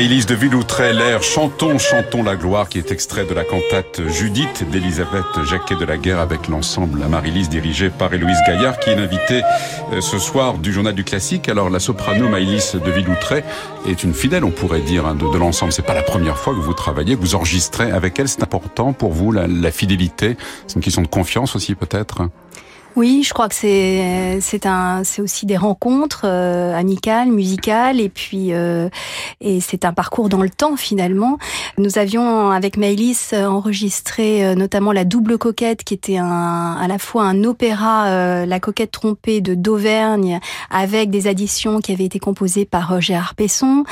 Maïlis 0.01 0.25
de 0.25 0.35
Villoutray, 0.35 0.95
l'air 0.95 1.23
Chantons, 1.23 1.77
chantons 1.77 2.23
la 2.23 2.35
gloire 2.35 2.71
qui 2.71 2.79
est 2.79 2.91
extrait 2.91 3.27
de 3.27 3.35
la 3.35 3.45
cantate 3.45 4.01
Judith 4.09 4.65
d'Elisabeth 4.71 5.45
Jacquet 5.45 5.77
de 5.77 5.85
la 5.85 5.99
Guerre 5.99 6.21
avec 6.21 6.49
l'ensemble 6.49 7.03
Amaryllis 7.03 7.49
dirigé 7.49 7.91
par 7.91 8.11
Héloïse 8.15 8.39
Gaillard 8.47 8.79
qui 8.79 8.89
est 8.89 8.97
l'invitée 8.97 9.43
euh, 9.93 10.01
ce 10.01 10.19
soir 10.19 10.57
du 10.57 10.73
journal 10.73 10.95
du 10.95 11.05
classique. 11.05 11.51
Alors 11.51 11.69
la 11.69 11.81
soprano 11.81 12.31
Maïlis 12.31 12.77
de 12.83 12.91
Villoutray 12.91 13.45
est 13.87 14.03
une 14.03 14.15
fidèle, 14.15 14.43
on 14.43 14.51
pourrait 14.51 14.81
dire, 14.81 15.05
hein, 15.05 15.15
de, 15.17 15.37
l'ensemble. 15.37 15.71
C'est 15.71 15.85
pas 15.85 15.93
la 15.93 16.03
première 16.03 16.39
fois 16.39 16.55
que 16.55 16.61
vous 16.61 16.73
travaillez, 16.73 17.15
que 17.15 17.21
vous 17.21 17.35
enregistrez 17.35 17.91
avec 17.91 18.19
elle. 18.19 18.29
C'est 18.29 18.43
important 18.43 18.95
pour 18.95 19.13
vous 19.13 19.33
la, 19.33 19.47
la 19.47 19.71
fidélité. 19.71 20.39
C'est 20.67 20.77
une 20.77 20.83
question 20.83 21.03
de 21.03 21.09
confiance 21.09 21.57
aussi 21.57 21.75
peut-être. 21.75 22.23
Oui, 22.97 23.23
je 23.25 23.33
crois 23.33 23.49
que 23.49 23.55
c'est 23.55 24.39
c'est 24.41 24.67
un 24.67 25.05
c'est 25.05 25.23
aussi 25.23 25.47
des 25.47 25.57
rencontres 25.57 26.23
euh, 26.25 26.75
amicales, 26.75 27.29
musicales 27.29 28.01
et 28.01 28.09
puis 28.09 28.53
euh, 28.53 28.89
et 29.41 29.61
c'est 29.61 29.85
un 29.85 29.93
parcours 29.93 30.29
dans 30.29 30.43
le 30.43 30.51
temps 30.51 30.77
finalement. 30.77 31.39
Nous 31.79 31.99
avions 31.99 32.51
avec 32.51 32.77
Maëlys 32.77 33.33
enregistré 33.33 34.45
euh, 34.45 34.55
notamment 34.57 34.91
la 34.91 35.05
double 35.05 35.39
coquette 35.39 35.85
qui 35.85 35.95
était 35.95 36.17
un 36.17 36.73
à 36.73 36.89
la 36.89 36.99
fois 36.99 37.25
un 37.25 37.45
opéra 37.45 38.09
euh, 38.09 38.45
la 38.47 38.59
coquette 38.59 38.91
trompée 38.91 39.41
de 39.41 39.55
d'Auvergne 39.55 40.41
avec 40.71 41.11
des 41.11 41.29
additions 41.29 41.79
qui 41.79 41.93
avaient 41.93 42.07
été 42.07 42.19
composées 42.19 42.65
par 42.65 42.95
euh, 42.95 43.01
Gérard 43.01 43.37
Pesson 43.37 43.85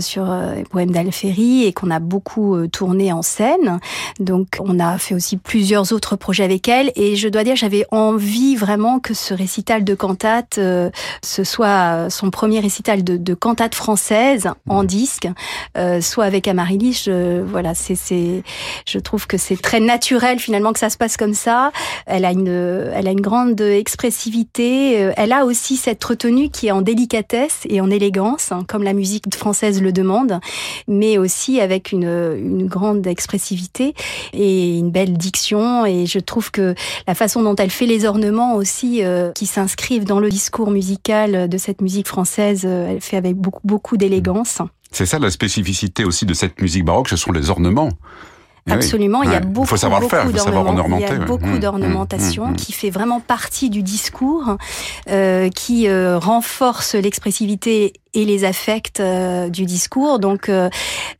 sur 0.00 0.24
les 0.56 0.64
poèmes 0.64 0.90
d'Alféry 0.90 1.64
et 1.64 1.72
qu'on 1.72 1.90
a 1.90 1.98
beaucoup 1.98 2.66
tourné 2.68 3.12
en 3.12 3.22
scène. 3.22 3.80
Donc 4.20 4.58
on 4.60 4.78
a 4.78 4.98
fait 4.98 5.14
aussi 5.14 5.36
plusieurs 5.36 5.92
autres 5.92 6.16
projets 6.16 6.44
avec 6.44 6.68
elle 6.68 6.92
et 6.96 7.16
je 7.16 7.28
dois 7.28 7.44
dire 7.44 7.56
j'avais 7.72 7.86
envie 7.90 8.54
vraiment 8.54 9.00
que 9.00 9.14
ce 9.14 9.32
récital 9.32 9.82
de 9.82 9.94
cantate, 9.94 10.58
euh, 10.58 10.90
ce 11.24 11.42
soit 11.42 12.10
son 12.10 12.30
premier 12.30 12.60
récital 12.60 13.02
de, 13.02 13.16
de 13.16 13.32
cantate 13.34 13.74
française 13.74 14.48
en 14.68 14.84
disque, 14.84 15.26
euh, 15.78 16.02
soit 16.02 16.24
avec 16.24 16.48
Amaryllis. 16.48 17.04
Je, 17.06 17.40
voilà, 17.40 17.74
c'est, 17.74 17.94
c'est, 17.94 18.42
je 18.86 18.98
trouve 18.98 19.26
que 19.26 19.38
c'est 19.38 19.56
très 19.56 19.80
naturel 19.80 20.38
finalement 20.38 20.74
que 20.74 20.78
ça 20.78 20.90
se 20.90 20.98
passe 20.98 21.16
comme 21.16 21.32
ça. 21.32 21.72
Elle 22.04 22.26
a 22.26 22.32
une, 22.32 22.48
elle 22.94 23.08
a 23.08 23.10
une 23.10 23.22
grande 23.22 23.60
expressivité. 23.60 25.02
Euh, 25.02 25.12
elle 25.16 25.32
a 25.32 25.46
aussi 25.46 25.76
cette 25.76 26.04
retenue 26.04 26.50
qui 26.50 26.66
est 26.66 26.72
en 26.72 26.82
délicatesse 26.82 27.60
et 27.70 27.80
en 27.80 27.88
élégance, 27.90 28.52
hein, 28.52 28.64
comme 28.68 28.82
la 28.82 28.92
musique 28.92 29.34
française 29.34 29.80
le 29.80 29.92
demande, 29.92 30.40
mais 30.88 31.16
aussi 31.16 31.58
avec 31.58 31.92
une, 31.92 32.36
une 32.36 32.66
grande 32.66 33.06
expressivité 33.06 33.94
et 34.34 34.76
une 34.78 34.90
belle 34.90 35.16
diction. 35.16 35.86
Et 35.86 36.04
je 36.04 36.18
trouve 36.18 36.50
que 36.50 36.74
la 37.06 37.14
façon 37.14 37.42
dont 37.42 37.56
elle 37.61 37.61
fait 37.70 37.86
les 37.86 38.04
ornements 38.04 38.54
aussi 38.54 39.04
euh, 39.04 39.32
qui 39.32 39.46
s'inscrivent 39.46 40.04
dans 40.04 40.20
le 40.20 40.28
discours 40.28 40.70
musical 40.70 41.48
de 41.48 41.58
cette 41.58 41.80
musique 41.80 42.08
française. 42.08 42.62
Euh, 42.64 42.88
elle 42.90 43.00
fait 43.00 43.16
avec 43.16 43.36
beaucoup, 43.36 43.60
beaucoup 43.64 43.96
d'élégance. 43.96 44.58
C'est 44.90 45.06
ça 45.06 45.18
la 45.18 45.30
spécificité 45.30 46.04
aussi 46.04 46.26
de 46.26 46.34
cette 46.34 46.60
musique 46.60 46.84
baroque, 46.84 47.08
ce 47.08 47.16
sont 47.16 47.32
les 47.32 47.50
ornements. 47.50 47.90
Eh 48.68 48.72
Absolument, 48.72 49.20
oui. 49.20 49.26
il 49.28 49.32
y 49.32 49.36
a 49.36 49.40
beaucoup, 49.40 49.66
faut 49.66 49.76
savoir 49.76 50.00
beaucoup 50.00 50.14
faire, 50.14 50.30
faut 50.30 50.36
savoir 50.36 50.66
ornementer. 50.66 51.04
Il 51.10 51.18
y 51.18 51.22
a 51.22 51.24
beaucoup 51.24 51.46
mmh, 51.46 51.58
d'ornementation 51.58 52.46
mmh, 52.46 52.52
mmh, 52.52 52.56
qui 52.56 52.72
fait 52.72 52.90
vraiment 52.90 53.18
partie 53.18 53.70
du 53.70 53.82
discours, 53.82 54.56
euh, 55.10 55.48
qui 55.50 55.88
euh, 55.88 56.18
renforce 56.18 56.94
l'expressivité 56.94 57.92
et 58.14 58.24
les 58.24 58.44
affects 58.44 59.00
euh, 59.00 59.48
du 59.48 59.64
discours. 59.64 60.18
Donc, 60.18 60.48
euh, 60.48 60.68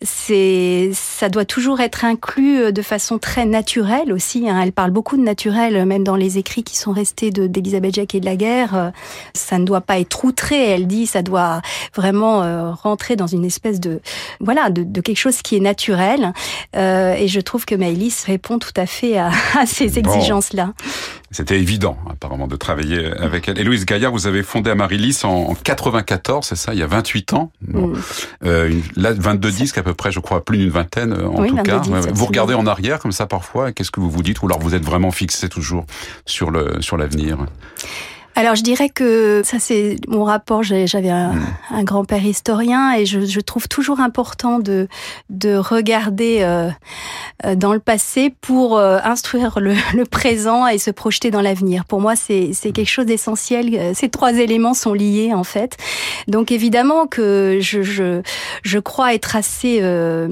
c'est 0.02 0.90
ça 0.92 1.28
doit 1.28 1.44
toujours 1.44 1.80
être 1.80 2.04
inclus 2.04 2.60
euh, 2.60 2.72
de 2.72 2.82
façon 2.82 3.18
très 3.18 3.46
naturelle 3.46 4.12
aussi. 4.12 4.48
Hein. 4.48 4.60
Elle 4.62 4.72
parle 4.72 4.90
beaucoup 4.90 5.16
de 5.16 5.22
naturel, 5.22 5.86
même 5.86 6.04
dans 6.04 6.16
les 6.16 6.38
écrits 6.38 6.62
qui 6.62 6.76
sont 6.76 6.92
restés 6.92 7.30
d'Elisabeth 7.30 7.94
Jacquet 7.94 8.20
de 8.20 8.26
la 8.26 8.36
Guerre. 8.36 8.92
Ça 9.34 9.58
ne 9.58 9.64
doit 9.64 9.80
pas 9.80 9.98
être 9.98 10.24
outré. 10.24 10.70
Elle 10.70 10.86
dit, 10.86 11.06
ça 11.06 11.22
doit 11.22 11.62
vraiment 11.94 12.72
rentrer 12.74 13.16
dans 13.16 13.26
une 13.26 13.44
espèce 13.44 13.80
de 13.80 14.00
voilà 14.40 14.70
de, 14.70 14.82
de 14.82 15.00
quelque 15.00 15.18
chose 15.18 15.42
qui 15.42 15.56
est 15.56 15.60
naturel. 15.60 16.32
et 16.74 17.28
je 17.32 17.40
trouve 17.40 17.64
que 17.64 17.74
Maëlys 17.74 18.24
répond 18.24 18.58
tout 18.58 18.72
à 18.76 18.86
fait 18.86 19.18
à, 19.18 19.30
à 19.58 19.66
ces 19.66 19.98
exigences-là. 19.98 20.72
C'était 21.30 21.58
évident, 21.58 21.96
apparemment, 22.10 22.46
de 22.46 22.56
travailler 22.56 23.06
avec 23.18 23.48
elle. 23.48 23.58
Et 23.58 23.64
Louise 23.64 23.86
Gaillard, 23.86 24.12
vous 24.12 24.26
avez 24.26 24.42
fondé 24.42 24.70
Amaryllis 24.70 25.20
en, 25.24 25.30
en 25.30 25.54
94, 25.54 26.46
c'est 26.46 26.56
ça, 26.56 26.74
il 26.74 26.80
y 26.80 26.82
a 26.82 26.86
28 26.86 27.32
ans? 27.32 27.50
Bon. 27.62 27.88
Mm. 27.88 28.02
Euh, 28.44 28.68
une, 28.68 28.82
là, 28.96 29.12
22 29.12 29.50
disques 29.50 29.78
à 29.78 29.82
peu 29.82 29.94
près, 29.94 30.12
je 30.12 30.20
crois, 30.20 30.44
plus 30.44 30.58
d'une 30.58 30.70
vingtaine 30.70 31.14
en 31.14 31.40
oui, 31.40 31.48
tout 31.48 31.56
cas. 31.56 31.78
Disques, 31.78 32.10
vous 32.12 32.26
regardez 32.26 32.54
en 32.54 32.66
arrière 32.66 32.98
comme 32.98 33.12
ça 33.12 33.26
parfois, 33.26 33.72
qu'est-ce 33.72 33.90
que 33.90 34.00
vous 34.00 34.10
vous 34.10 34.22
dites 34.22 34.42
Ou 34.42 34.46
alors 34.46 34.60
vous 34.60 34.74
êtes 34.74 34.84
vraiment 34.84 35.10
fixé 35.10 35.48
toujours 35.48 35.86
sur 36.26 36.50
le 36.50 36.80
sur 36.80 36.96
l'avenir? 36.96 37.38
Alors 38.34 38.54
je 38.54 38.62
dirais 38.62 38.88
que 38.88 39.42
ça 39.44 39.58
c'est 39.58 39.96
mon 40.08 40.24
rapport. 40.24 40.62
J'avais 40.62 41.10
un, 41.10 41.32
mmh. 41.32 41.54
un 41.70 41.84
grand-père 41.84 42.24
historien 42.24 42.94
et 42.94 43.04
je, 43.04 43.20
je, 43.20 43.40
trouve 43.40 43.68
toujours 43.68 44.00
important 44.00 44.58
de 44.58 44.88
de 45.28 45.54
regarder 45.54 46.38
euh, 46.40 46.70
dans 47.54 47.74
le 47.74 47.78
passé 47.78 48.34
pour 48.40 48.78
euh, 48.78 48.98
instruire 49.04 49.60
le, 49.60 49.74
le, 49.94 50.04
présent 50.04 50.66
et 50.66 50.78
se 50.78 50.90
projeter 50.90 51.30
dans 51.30 51.42
l'avenir. 51.42 51.84
Pour 51.84 52.00
moi 52.00 52.16
c'est 52.16 52.52
c'est 52.54 52.72
quelque 52.72 52.88
chose 52.88 53.06
d'essentiel. 53.06 53.94
Ces 53.94 54.08
trois 54.08 54.32
éléments 54.32 54.74
sont 54.74 54.94
liés 54.94 55.32
en 55.34 55.44
fait. 55.44 55.76
Donc 56.28 56.52
évidemment 56.52 57.06
que 57.06 57.58
je 57.60 57.82
je, 57.82 58.22
je 58.62 58.78
crois 58.78 59.14
être 59.14 59.36
assez 59.36 59.80
euh, 59.82 60.28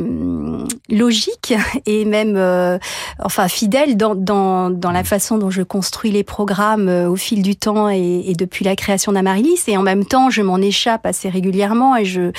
logique 0.89 1.55
et 1.87 2.05
même 2.05 2.37
euh, 2.37 2.79
enfin 3.23 3.49
fidèle 3.49 3.97
dans 3.97 4.15
dans 4.15 4.71
dans 4.71 4.91
la 4.91 5.05
façon 5.05 5.39
dont 5.39 5.51
je 5.51 5.63
construis 5.63 6.11
les 6.11 6.25
programmes 6.25 6.89
au 6.89 7.17
fil 7.17 7.43
du 7.43 7.57
temps 7.57 7.90
et, 7.91 8.31
et 8.31 8.35
depuis 8.35 8.65
la 8.65 8.77
création 8.77 9.13
d'Amaryllis. 9.13 9.61
Et 9.67 9.77
en 9.77 9.83
même 9.83 10.05
temps, 10.05 10.31
je 10.31 10.43
m'en 10.43 10.59
échappe 10.59 11.07
assez 11.07 11.29
régulièrement 11.29 11.97
et 11.97 12.05
je, 12.05 12.33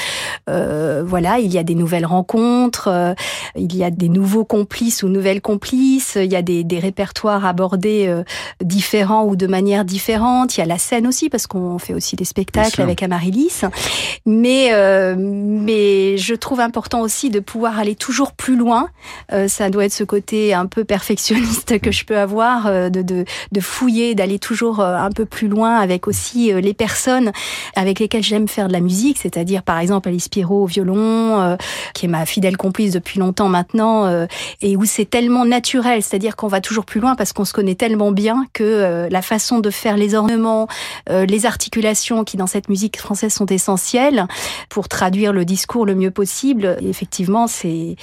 euh, 0.50 1.04
voilà, 1.06 1.40
il 1.40 1.52
y 1.52 1.58
a 1.58 1.64
des 1.64 1.76
nouvelles 1.76 2.06
rencontres, 2.06 2.88
euh, 2.88 3.14
il 3.56 3.76
y 3.76 3.84
a 3.84 3.92
des 3.92 4.10
nouveaux 4.10 4.46
complices 4.46 5.04
ou 5.04 5.08
nouvelles 5.10 5.42
complices, 5.42 6.18
il 6.20 6.32
y 6.32 6.36
a 6.36 6.42
des, 6.42 6.64
des 6.64 6.80
répertoires 6.80 7.46
abordés 7.46 8.06
euh, 8.08 8.24
différents 8.64 9.26
ou 9.26 9.36
de 9.36 9.48
manière 9.48 9.86
différente. 9.86 10.58
Il 10.58 10.62
y 10.62 10.64
a 10.64 10.66
la 10.66 10.78
scène 10.78 11.08
aussi 11.08 11.30
parce 11.30 11.48
qu'on 11.48 11.80
fait 11.80 11.94
aussi 11.94 12.16
des 12.16 12.26
spectacles 12.26 12.82
avec 12.82 13.04
Amaryllis. 13.04 13.62
Mais, 14.26 14.70
euh, 14.74 15.16
mais 15.18 16.18
je 16.18 16.36
trouve 16.36 16.60
important 16.60 17.02
aussi 17.02 17.30
de 17.30 17.40
pouvoir 17.40 17.80
aller 17.80 17.96
toujours 17.96 18.34
plus 18.34 18.56
loin. 18.56 18.88
Ça 19.48 19.70
doit 19.70 19.86
être 19.86 19.94
ce 19.94 20.04
côté 20.04 20.54
un 20.54 20.66
peu 20.66 20.84
perfectionniste 20.84 21.80
que 21.80 21.92
je 21.92 22.06
peux 22.06 22.18
avoir, 22.18 22.66
de, 22.90 23.02
de, 23.02 23.26
de 23.52 23.60
fouiller, 23.60 24.16
d'aller 24.16 24.40
toujours 24.40 24.82
un 24.82 25.10
peu 25.12 25.26
plus 25.26 25.41
loin 25.48 25.78
avec 25.78 26.08
aussi 26.08 26.52
les 26.54 26.74
personnes 26.74 27.32
avec 27.76 28.00
lesquelles 28.00 28.24
j'aime 28.24 28.48
faire 28.48 28.68
de 28.68 28.74
la 28.74 28.80
musique, 28.80 29.18
c'est-à-dire 29.18 29.64
par 29.64 29.80
exemple 29.80 30.10
Alice 30.10 30.30
Pierrot 30.30 30.64
au 30.64 30.66
violon, 30.66 31.42
euh, 31.42 31.56
qui 31.94 32.06
est 32.06 32.10
ma 32.10 32.26
fidèle 32.26 32.58
complice 32.58 32.92
depuis 32.92 33.20
longtemps 33.20 33.50
maintenant, 33.50 34.06
euh, 34.06 34.26
et 34.62 34.76
où 34.76 34.86
c'est 34.86 35.06
tellement 35.06 35.46
naturel, 35.46 36.04
c'est-à-dire 36.04 36.36
qu'on 36.36 36.48
va 36.48 36.62
toujours 36.62 36.86
plus 36.86 37.00
loin 37.00 37.16
parce 37.16 37.34
qu'on 37.34 37.46
se 37.46 37.54
connaît 37.54 37.76
tellement 37.76 38.12
bien 38.12 38.46
que 38.54 38.64
euh, 38.64 39.10
la 39.10 39.22
façon 39.22 39.60
de 39.60 39.70
faire 39.70 39.98
les 39.98 40.16
ornements, 40.16 40.68
les 41.10 41.46
articulations 41.46 42.24
qui 42.24 42.38
dans 42.38 42.48
cette 42.48 42.70
musique 42.70 42.98
française 42.98 43.34
sont 43.34 43.46
essentielles 43.46 44.28
pour 44.70 44.88
traduire 44.88 45.34
le 45.34 45.46
discours 45.46 45.86
le 45.86 45.96
mieux 45.96 46.12
possible. 46.12 46.78
Effectivement, 46.82 47.48
c'est 47.48 47.96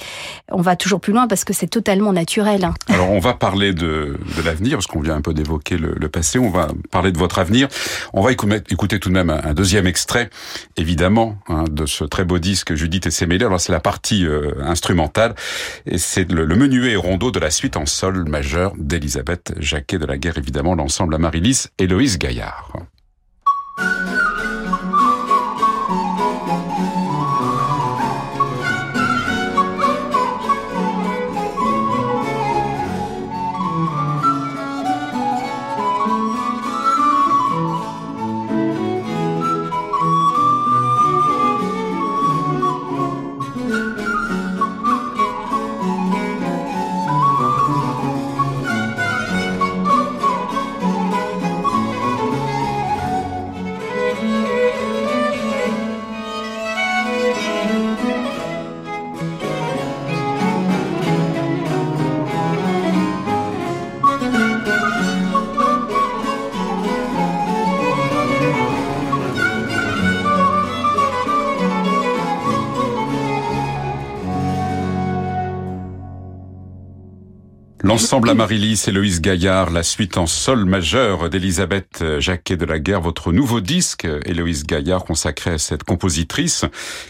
on 0.51 0.61
va 0.61 0.75
toujours 0.75 0.99
plus 0.99 1.13
loin 1.13 1.27
parce 1.27 1.43
que 1.43 1.53
c'est 1.53 1.67
totalement 1.67 2.13
naturel. 2.13 2.69
Alors 2.87 3.09
on 3.11 3.19
va 3.19 3.33
parler 3.33 3.73
de, 3.73 4.17
l'avenir 4.43 4.77
parce 4.77 4.87
qu'on 4.87 5.01
vient 5.01 5.15
un 5.15 5.21
peu 5.21 5.33
d'évoquer 5.33 5.77
le 5.77 6.09
passé. 6.09 6.39
On 6.39 6.49
va 6.49 6.69
parler 6.91 7.11
de 7.11 7.17
votre 7.17 7.28
avenir. 7.37 7.67
On 8.13 8.21
va 8.21 8.31
écouter 8.31 8.99
tout 8.99 9.09
de 9.09 9.13
même 9.13 9.29
un 9.29 9.53
deuxième 9.53 9.85
extrait, 9.85 10.31
évidemment, 10.77 11.37
hein, 11.47 11.65
de 11.69 11.85
ce 11.85 12.03
très 12.03 12.25
beau 12.25 12.39
disque 12.39 12.73
Judith 12.73 13.05
et 13.05 13.11
ses 13.11 13.27
mêlées. 13.27 13.45
Alors 13.45 13.59
c'est 13.59 13.71
la 13.71 13.79
partie 13.79 14.25
euh, 14.25 14.53
instrumentale 14.63 15.35
c'est 15.97 16.31
le, 16.31 16.47
menuet 16.47 16.91
et 16.91 16.95
rondeau 16.95 17.31
de 17.31 17.39
la 17.39 17.51
suite 17.51 17.77
en 17.77 17.85
sol 17.85 18.27
majeur 18.27 18.73
d'Elisabeth 18.77 19.53
Jacquet 19.57 19.99
de 19.99 20.05
la 20.05 20.17
Guerre, 20.17 20.37
évidemment 20.37 20.75
l'ensemble 20.75 21.15
Amaryllis 21.15 21.67
et 21.77 21.87
Loïs 21.87 22.17
Gaillard. 22.17 22.73
L'ensemble 77.89 78.29
Amaryllis, 78.29 78.83
Héloïse 78.85 79.19
Gaillard, 79.19 79.71
la 79.71 79.81
suite 79.81 80.17
en 80.17 80.27
sol 80.27 80.63
majeur 80.65 81.27
d'Elisabeth 81.31 82.03
Jacquet 82.19 82.55
de 82.55 82.65
la 82.65 82.77
Guerre, 82.77 83.01
votre 83.01 83.31
nouveau 83.31 83.61
disque, 83.61 84.07
Héloïse 84.25 84.63
Gaillard, 84.63 85.03
consacré 85.05 85.53
à 85.53 85.57
cette 85.57 85.83
compositrice 85.83 86.65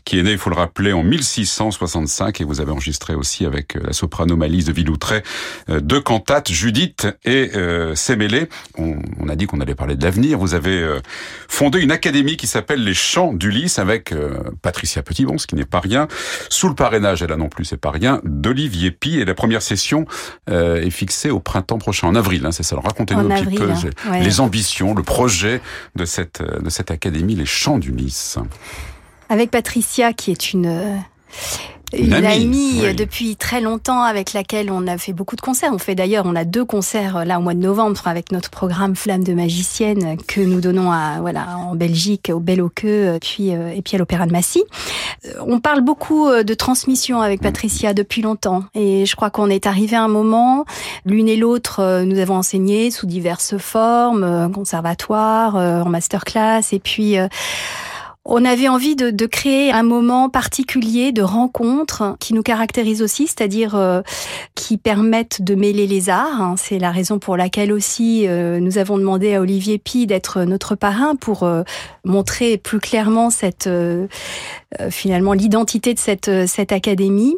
qui 0.05 0.17
est 0.17 0.23
née, 0.23 0.31
il 0.31 0.37
faut 0.37 0.49
le 0.49 0.55
rappeler, 0.55 0.93
en 0.93 1.03
1665 1.03 2.39
et 2.39 2.45
vous 2.45 2.61
avez 2.61 2.71
enregistré 2.71 3.13
aussi 3.13 3.45
avec 3.45 3.73
la 3.73 3.91
soprano 3.91 4.37
Malise 4.37 4.63
de 4.63 4.71
Villoutray 4.71 5.21
deux 5.67 5.99
cantates, 5.99 6.49
Judith 6.49 7.07
et 7.25 7.51
euh, 7.55 7.93
On, 8.77 8.95
on, 9.19 9.27
a 9.27 9.35
dit 9.35 9.47
qu'on 9.47 9.59
allait 9.59 9.75
parler 9.75 9.97
de 9.97 10.03
l'avenir. 10.05 10.39
Vous 10.39 10.53
avez 10.53 10.81
euh, 10.81 11.01
fondé 11.49 11.81
une 11.81 11.91
académie 11.91 12.37
qui 12.37 12.47
s'appelle 12.47 12.85
les 12.85 12.93
Chants 12.93 13.33
d'Ulysse 13.33 13.79
avec 13.79 14.13
euh, 14.13 14.39
Patricia 14.61 15.03
Petitbon, 15.03 15.37
ce 15.37 15.45
qui 15.45 15.55
n'est 15.55 15.65
pas 15.65 15.81
rien, 15.81 16.07
sous 16.49 16.69
le 16.69 16.75
parrainage, 16.75 17.21
elle 17.21 17.31
là 17.31 17.35
non 17.35 17.49
plus, 17.49 17.65
c'est 17.65 17.75
pas 17.75 17.91
rien, 17.91 18.21
d'Olivier 18.23 18.91
Pi. 18.91 19.19
Et 19.19 19.25
la 19.25 19.33
première 19.33 19.61
session 19.61 20.05
euh, 20.49 20.68
est 20.77 20.89
fixée 20.89 21.29
au 21.29 21.39
printemps 21.39 21.77
prochain, 21.77 22.07
en 22.07 22.15
avril, 22.15 22.45
hein, 22.45 22.51
c'est 22.51 22.63
ça. 22.63 22.77
Racontez-nous 22.79 23.31
un 23.31 23.43
petit 23.43 23.55
peu 23.55 23.69
hein. 23.69 24.19
les 24.19 24.39
ambitions, 24.39 24.93
le 24.93 25.03
projet 25.03 25.61
de 25.95 26.05
cette, 26.05 26.41
de 26.41 26.69
cette 26.69 26.91
académie, 26.91 27.35
les 27.35 27.45
Chants 27.45 27.77
d'Ulysse. 27.77 28.37
Avec 29.29 29.51
Patricia, 29.51 30.13
qui 30.13 30.31
est 30.31 30.53
une 30.53 31.01
une, 31.97 32.13
amie, 32.13 32.81
depuis 32.95 33.35
très 33.35 33.61
longtemps 33.61 34.01
avec 34.01 34.33
laquelle 34.33 34.71
on 34.71 34.87
a 34.87 34.97
fait 34.97 35.13
beaucoup 35.13 35.35
de 35.35 35.41
concerts. 35.41 35.71
On 35.73 35.77
fait 35.77 35.95
d'ailleurs, 35.95 36.25
on 36.27 36.35
a 36.35 36.45
deux 36.45 36.65
concerts 36.65 37.17
euh, 37.17 37.23
là 37.25 37.39
au 37.39 37.41
mois 37.41 37.53
de 37.53 37.59
novembre 37.59 38.01
avec 38.05 38.31
notre 38.31 38.49
programme 38.49 38.95
Flamme 38.95 39.23
de 39.23 39.33
magicienne 39.33 40.17
que 40.27 40.41
nous 40.41 40.61
donnons 40.61 40.91
à 40.91 41.17
voilà 41.19 41.57
en 41.57 41.75
Belgique 41.75 42.31
au 42.33 42.39
Bel 42.39 42.61
au 42.61 42.69
Queue, 42.69 43.17
puis 43.21 43.55
euh, 43.55 43.71
et 43.73 43.81
puis 43.81 43.95
à 43.95 43.99
l'Opéra 43.99 44.25
de 44.27 44.31
Massy. 44.31 44.63
Euh, 45.25 45.33
on 45.45 45.59
parle 45.59 45.81
beaucoup 45.81 46.29
de 46.29 46.53
transmission 46.53 47.21
avec 47.21 47.41
Patricia 47.41 47.93
depuis 47.93 48.21
longtemps 48.21 48.63
et 48.75 49.05
je 49.05 49.15
crois 49.15 49.29
qu'on 49.29 49.49
est 49.49 49.65
arrivé 49.65 49.95
à 49.95 50.03
un 50.03 50.07
moment, 50.07 50.65
l'une 51.05 51.27
et 51.27 51.37
l'autre, 51.37 52.03
nous 52.03 52.19
avons 52.19 52.35
enseigné 52.35 52.91
sous 52.91 53.05
diverses 53.05 53.57
formes, 53.57 54.51
conservatoire, 54.53 55.55
en 55.55 55.89
masterclass 55.89 56.61
et 56.71 56.79
puis 56.79 57.17
on 58.31 58.45
avait 58.45 58.67
envie 58.67 58.95
de, 58.95 59.25
créer 59.25 59.71
un 59.71 59.83
moment 59.83 60.29
particulier 60.29 61.11
de 61.11 61.21
rencontre 61.21 62.15
qui 62.19 62.33
nous 62.33 62.43
caractérise 62.43 63.01
aussi, 63.01 63.27
c'est-à-dire 63.27 63.75
euh, 63.75 64.01
qui 64.55 64.77
permettent 64.77 65.41
de 65.41 65.55
mêler 65.55 65.87
les 65.87 66.09
arts. 66.09 66.41
Hein. 66.41 66.55
C'est 66.57 66.79
la 66.79 66.91
raison 66.91 67.19
pour 67.19 67.37
laquelle 67.37 67.71
aussi 67.71 68.27
euh, 68.27 68.59
nous 68.59 68.77
avons 68.77 68.97
demandé 68.97 69.35
à 69.35 69.41
Olivier 69.41 69.77
Pi 69.79 70.05
d'être 70.05 70.43
notre 70.43 70.75
parrain 70.75 71.15
pour 71.15 71.43
euh, 71.43 71.63
montrer 72.05 72.57
plus 72.57 72.79
clairement 72.79 73.29
cette 73.29 73.69
finalement 74.89 75.33
l'identité 75.33 75.93
de 75.93 75.99
cette 75.99 76.29
cette 76.47 76.71
académie 76.71 77.35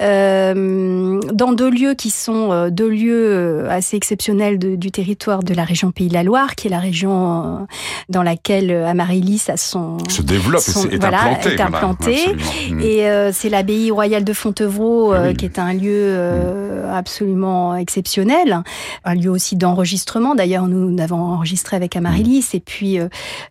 dans 0.00 1.52
deux 1.52 1.70
lieux 1.70 1.94
qui 1.94 2.10
sont 2.10 2.68
deux 2.70 2.88
lieux 2.88 3.66
assez 3.70 3.96
exceptionnels 3.96 4.58
du 4.58 4.90
territoire 4.90 5.42
de 5.42 5.54
la 5.54 5.64
région 5.64 5.90
Pays 5.90 6.08
de 6.08 6.14
la 6.14 6.22
Loire, 6.22 6.54
qui 6.54 6.66
est 6.66 6.70
la 6.70 6.80
région 6.80 7.66
dans 8.08 8.22
laquelle 8.22 8.70
Amaryllis 8.70 9.44
a 9.48 9.56
son 9.56 9.96
développe 10.26 10.62
et 10.90 10.94
est 10.94 11.04
implanté. 11.04 11.60
implanté. 11.60 12.36
Mm. 12.70 12.80
et 12.80 13.08
euh, 13.08 13.30
c'est 13.32 13.48
l'abbaye 13.48 13.90
royale 13.90 14.24
de 14.24 14.32
Fontevraud, 14.32 15.14
euh, 15.14 15.32
qui 15.32 15.44
est 15.44 15.58
un 15.58 15.72
lieu 15.72 15.90
euh, 15.92 16.92
absolument 16.92 17.76
exceptionnel, 17.76 18.62
un 19.04 19.14
lieu 19.14 19.30
aussi 19.30 19.56
d'enregistrement. 19.56 20.34
D'ailleurs, 20.34 20.66
nous 20.66 21.00
avons 21.00 21.20
enregistré 21.20 21.76
avec 21.76 21.96
Amaryllis, 21.96 22.46
et 22.52 22.60
puis 22.60 22.98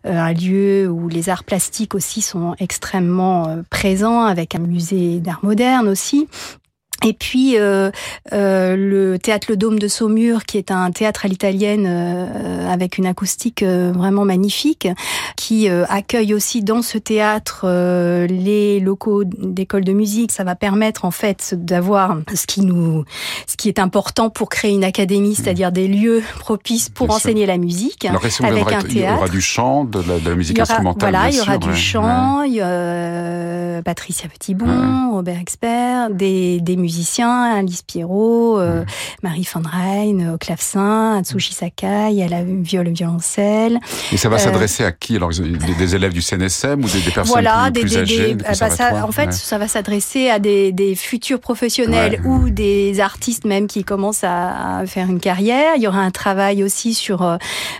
un 0.04 0.32
lieu 0.32 0.88
où 0.88 1.08
les 1.08 1.28
arts 1.28 1.44
plastiques 1.44 1.94
aussi 1.94 2.20
sont 2.20 2.54
extrêmement 2.58 3.15
présents, 3.70 4.22
avec 4.22 4.54
un 4.54 4.60
musée 4.60 5.20
d'art 5.20 5.40
moderne 5.42 5.88
aussi. 5.88 6.28
Et 7.04 7.12
puis 7.12 7.58
euh, 7.58 7.90
euh, 8.32 8.74
le 8.76 9.18
théâtre 9.18 9.48
Le 9.50 9.56
Dôme 9.56 9.78
de 9.78 9.88
Saumur, 9.88 10.44
qui 10.44 10.58
est 10.58 10.70
un 10.70 10.90
théâtre 10.90 11.26
à 11.26 11.28
l'italienne 11.28 11.84
euh, 11.86 12.72
avec 12.72 12.98
une 12.98 13.06
acoustique 13.06 13.62
euh, 13.62 13.92
vraiment 13.94 14.24
magnifique, 14.24 14.88
qui 15.36 15.68
euh, 15.68 15.84
accueille 15.88 16.32
aussi 16.32 16.62
dans 16.62 16.82
ce 16.82 16.98
théâtre 16.98 17.66
les 18.28 18.80
locaux 18.80 19.24
d'école 19.24 19.84
de 19.84 19.92
musique. 19.92 20.32
Ça 20.32 20.44
va 20.44 20.54
permettre 20.54 21.04
en 21.04 21.10
fait 21.10 21.54
d'avoir 21.56 22.16
ce 22.34 22.46
qui 22.46 22.62
nous, 22.62 23.04
ce 23.46 23.56
qui 23.56 23.68
est 23.68 23.78
important 23.78 24.30
pour 24.30 24.48
créer 24.48 24.72
une 24.72 24.84
académie, 24.84 25.30
mmh. 25.30 25.34
c'est-à-dire 25.34 25.72
des 25.72 25.88
lieux 25.88 26.22
propices 26.38 26.88
pour 26.88 27.10
enseigner 27.10 27.46
la 27.46 27.58
musique 27.58 28.04
Alors, 28.06 28.22
avec 28.42 28.72
un 28.72 28.80
théâtre. 28.82 28.86
Il 28.90 29.00
y 29.00 29.08
aura 29.08 29.28
du 29.28 29.40
chant, 29.40 29.84
de 29.84 30.00
la, 30.00 30.18
de 30.18 30.30
la 30.30 30.34
musique 30.34 30.58
instrumentale. 30.58 31.10
Voilà, 31.10 31.30
il 31.30 31.36
y 31.36 31.40
aura 31.40 31.58
du 31.58 31.74
chant. 31.74 32.42
Il 32.42 32.54
y 32.54 32.60
a 32.60 33.82
Patricia 33.82 34.28
Petitbon, 34.28 35.10
Robert 35.12 35.38
Expert, 35.38 36.10
des, 36.10 36.60
des 36.60 36.76
musiciens, 36.86 37.56
Alice 37.56 37.82
Pierrot, 37.82 38.60
euh, 38.60 38.84
Marie 39.24 39.46
Van 39.52 39.62
Rijn 39.64 40.34
au 40.34 40.38
clavecin, 40.38 41.16
Atsushi 41.18 41.52
Sakai 41.52 42.22
à 42.22 42.28
la 42.28 42.44
viole 42.44 42.90
violoncelle. 42.90 43.80
Et 44.12 44.16
ça 44.16 44.28
va 44.28 44.36
euh, 44.36 44.38
s'adresser 44.38 44.84
à 44.84 44.92
qui 44.92 45.16
alors 45.16 45.30
des, 45.30 45.94
élèves 45.96 46.12
du 46.12 46.22
CNSM 46.22 46.84
ou 46.84 46.88
des, 46.88 47.00
des 47.00 47.10
personnes 47.10 47.32
voilà, 47.32 47.70
plus, 47.72 47.82
des, 47.82 47.98
âgées 47.98 48.34
bah, 48.36 48.54
ça, 48.54 49.04
En 49.04 49.10
fait, 49.10 49.32
ça 49.32 49.58
va 49.58 49.66
s'adresser 49.66 50.30
à 50.30 50.38
des, 50.38 50.94
futurs 50.94 51.40
professionnels 51.40 52.22
ou 52.24 52.50
des 52.50 53.00
artistes 53.00 53.44
même 53.44 53.66
qui 53.66 53.82
commencent 53.82 54.24
à, 54.24 54.84
faire 54.86 55.10
une 55.10 55.20
carrière. 55.20 55.72
Il 55.76 55.82
y 55.82 55.88
aura 55.88 56.00
un 56.00 56.12
travail 56.12 56.62
aussi 56.62 56.94
sur 56.94 57.22
euh, 57.22 57.36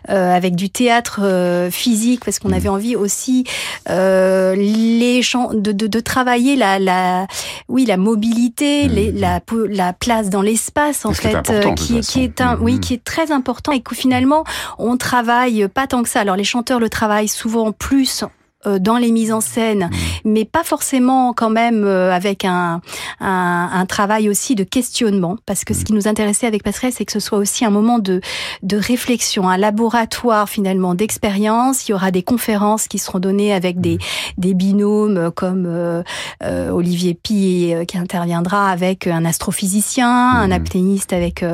avec 0.08 0.56
du 0.56 0.68
théâtre 0.68 1.68
physique 1.70 2.24
parce 2.24 2.40
qu'on 2.40 2.48
mm. 2.48 2.54
avait 2.54 2.68
envie 2.68 2.96
aussi 2.96 3.44
les 3.86 5.20
de, 5.54 5.72
de, 5.72 5.86
de, 5.86 6.00
travailler 6.00 6.56
la, 6.56 6.78
la 6.78 7.26
oui 7.68 7.84
la 7.86 7.96
mobilité, 7.96 8.88
les, 8.96 9.12
la, 9.12 9.40
la 9.68 9.92
place 9.92 10.30
dans 10.30 10.42
l'espace 10.42 11.04
en 11.04 11.12
fait, 11.12 11.36
qui, 11.76 12.00
qui, 12.00 12.24
est 12.24 12.40
un, 12.40 12.58
oui, 12.58 12.76
mm-hmm. 12.76 12.80
qui 12.80 12.94
est 12.94 13.04
très 13.04 13.30
important 13.30 13.72
et 13.72 13.80
que 13.80 13.94
finalement 13.94 14.44
on 14.78 14.96
travaille 14.96 15.68
pas 15.68 15.86
tant 15.86 16.02
que 16.02 16.08
ça. 16.08 16.20
Alors 16.20 16.36
les 16.36 16.44
chanteurs 16.44 16.80
le 16.80 16.88
travaillent 16.88 17.28
souvent 17.28 17.72
plus 17.72 18.22
euh, 18.22 18.26
dans 18.66 18.96
les 18.96 19.12
mises 19.12 19.32
en 19.32 19.40
scène, 19.40 19.84
mmh. 19.84 19.96
mais 20.24 20.44
pas 20.44 20.64
forcément 20.64 21.32
quand 21.32 21.50
même 21.50 21.84
euh, 21.84 22.12
avec 22.12 22.44
un, 22.44 22.80
un, 23.20 23.70
un, 23.72 23.86
travail 23.86 24.28
aussi 24.28 24.54
de 24.54 24.64
questionnement, 24.64 25.36
parce 25.46 25.64
que 25.64 25.74
ce 25.74 25.80
mmh. 25.80 25.84
qui 25.84 25.92
nous 25.92 26.08
intéressait 26.08 26.46
avec 26.46 26.62
Passerelle, 26.62 26.92
c'est 26.92 27.04
que 27.04 27.12
ce 27.12 27.20
soit 27.20 27.38
aussi 27.38 27.64
un 27.64 27.70
moment 27.70 27.98
de, 27.98 28.20
de 28.62 28.76
réflexion, 28.76 29.48
un 29.48 29.56
laboratoire 29.56 30.48
finalement 30.48 30.94
d'expérience. 30.94 31.88
Il 31.88 31.92
y 31.92 31.94
aura 31.94 32.10
des 32.10 32.22
conférences 32.22 32.88
qui 32.88 32.98
seront 32.98 33.18
données 33.18 33.52
avec 33.52 33.80
des, 33.80 33.96
mmh. 33.96 33.98
des 34.38 34.54
binômes 34.54 35.30
comme 35.34 35.66
euh, 35.66 36.02
Olivier 36.42 37.14
Pi 37.14 37.72
qui 37.86 37.98
interviendra 37.98 38.70
avec 38.70 39.06
un 39.06 39.24
astrophysicien, 39.24 40.08
un 40.08 40.50
apnéiste 40.50 41.12
avec 41.12 41.44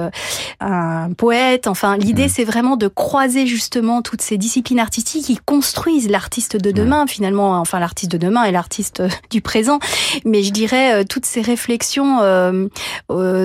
un 0.61 1.12
poète. 1.12 1.66
Enfin, 1.66 1.96
l'idée 1.96 2.29
c'est 2.29 2.44
vraiment 2.44 2.77
de 2.77 2.88
croiser 2.88 3.46
justement 3.46 4.03
toutes 4.03 4.22
ces 4.22 4.38
disciplines 4.38 4.81
artistiques 4.81 5.27
qui 5.27 5.37
construisent 5.37 6.09
l'artiste 6.09 6.57
de 6.57 6.70
demain 6.70 7.02
finalement, 7.07 7.59
enfin 7.61 7.79
l'artiste 7.79 8.12
de 8.12 8.19
demain 8.19 8.45
et 8.45 8.53
l'artiste 8.53 9.01
euh, 9.01 9.09
du 9.31 9.41
présent. 9.41 9.79
Mais 10.25 10.43
je 10.43 10.53
dirais 10.53 10.95
euh, 10.95 11.05
toutes 11.09 11.27
ces 11.27 11.43
réflexions 11.43 12.19
euh, 12.21 12.69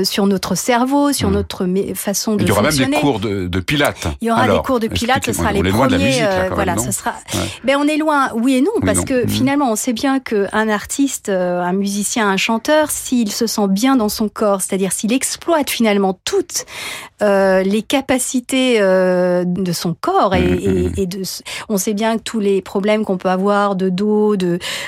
sur 0.04 0.28
notre 0.28 0.56
cerveau, 0.56 1.14
sur 1.14 1.30
mmh. 1.30 1.34
notre 1.34 1.68
façon 1.96 2.36
de 2.36 2.46
fonctionner. 2.46 2.46
Il 2.46 2.48
y 2.48 2.52
aura 2.52 2.62
même 2.62 2.90
des 2.90 3.00
cours 3.00 3.20
de, 3.20 3.48
de 3.48 3.60
Pilates. 3.60 4.08
Il 4.22 4.28
y 4.28 4.32
aura 4.32 4.48
des 4.48 4.60
cours 4.60 4.80
de 4.80 4.88
Pilates, 4.88 5.26
ce 5.26 5.34
sera 5.34 5.52
les 5.52 5.64
premiers. 5.64 6.24
voilà, 6.54 6.78
ce 6.78 6.92
sera. 6.92 7.14
Ben 7.64 7.78
on 7.80 7.88
est 7.88 7.98
loin, 7.98 8.32
oui 8.36 8.56
et 8.56 8.62
non, 8.62 8.72
parce 8.86 9.04
que 9.04 9.26
mmh. 9.26 9.30
finalement 9.30 9.72
on 9.72 9.76
sait 9.76 9.94
bien 9.94 10.20
qu'un 10.20 10.70
artiste, 10.70 11.30
un 11.30 11.74
musicien, 11.74 12.30
un 12.30 12.38
chanteur, 12.38 12.92
s'il 12.92 13.32
se 13.32 13.48
sent 13.48 13.68
bien 13.70 13.96
dans 13.96 14.10
son 14.10 14.30
corps, 14.30 14.62
c'est-à-dire 14.62 14.92
s'il 14.92 15.14
exploite 15.14 15.70
finalement 15.70 16.20
toutes 16.26 16.66
les 17.22 17.84
capacités 17.88 18.80
de 18.80 19.72
son 19.72 19.96
corps 20.00 20.36
et, 20.36 20.42
mmh, 20.42 20.94
et, 20.98 21.02
et 21.02 21.06
de, 21.06 21.22
on 21.70 21.78
sait 21.78 21.94
bien 21.94 22.18
que 22.18 22.24
tous 22.24 22.40
les 22.40 22.62
problèmes 22.62 23.06
qu'on 23.06 23.18
peut 23.18 23.30
avoir 23.30 23.37
de 23.38 23.90
dos, 23.90 24.36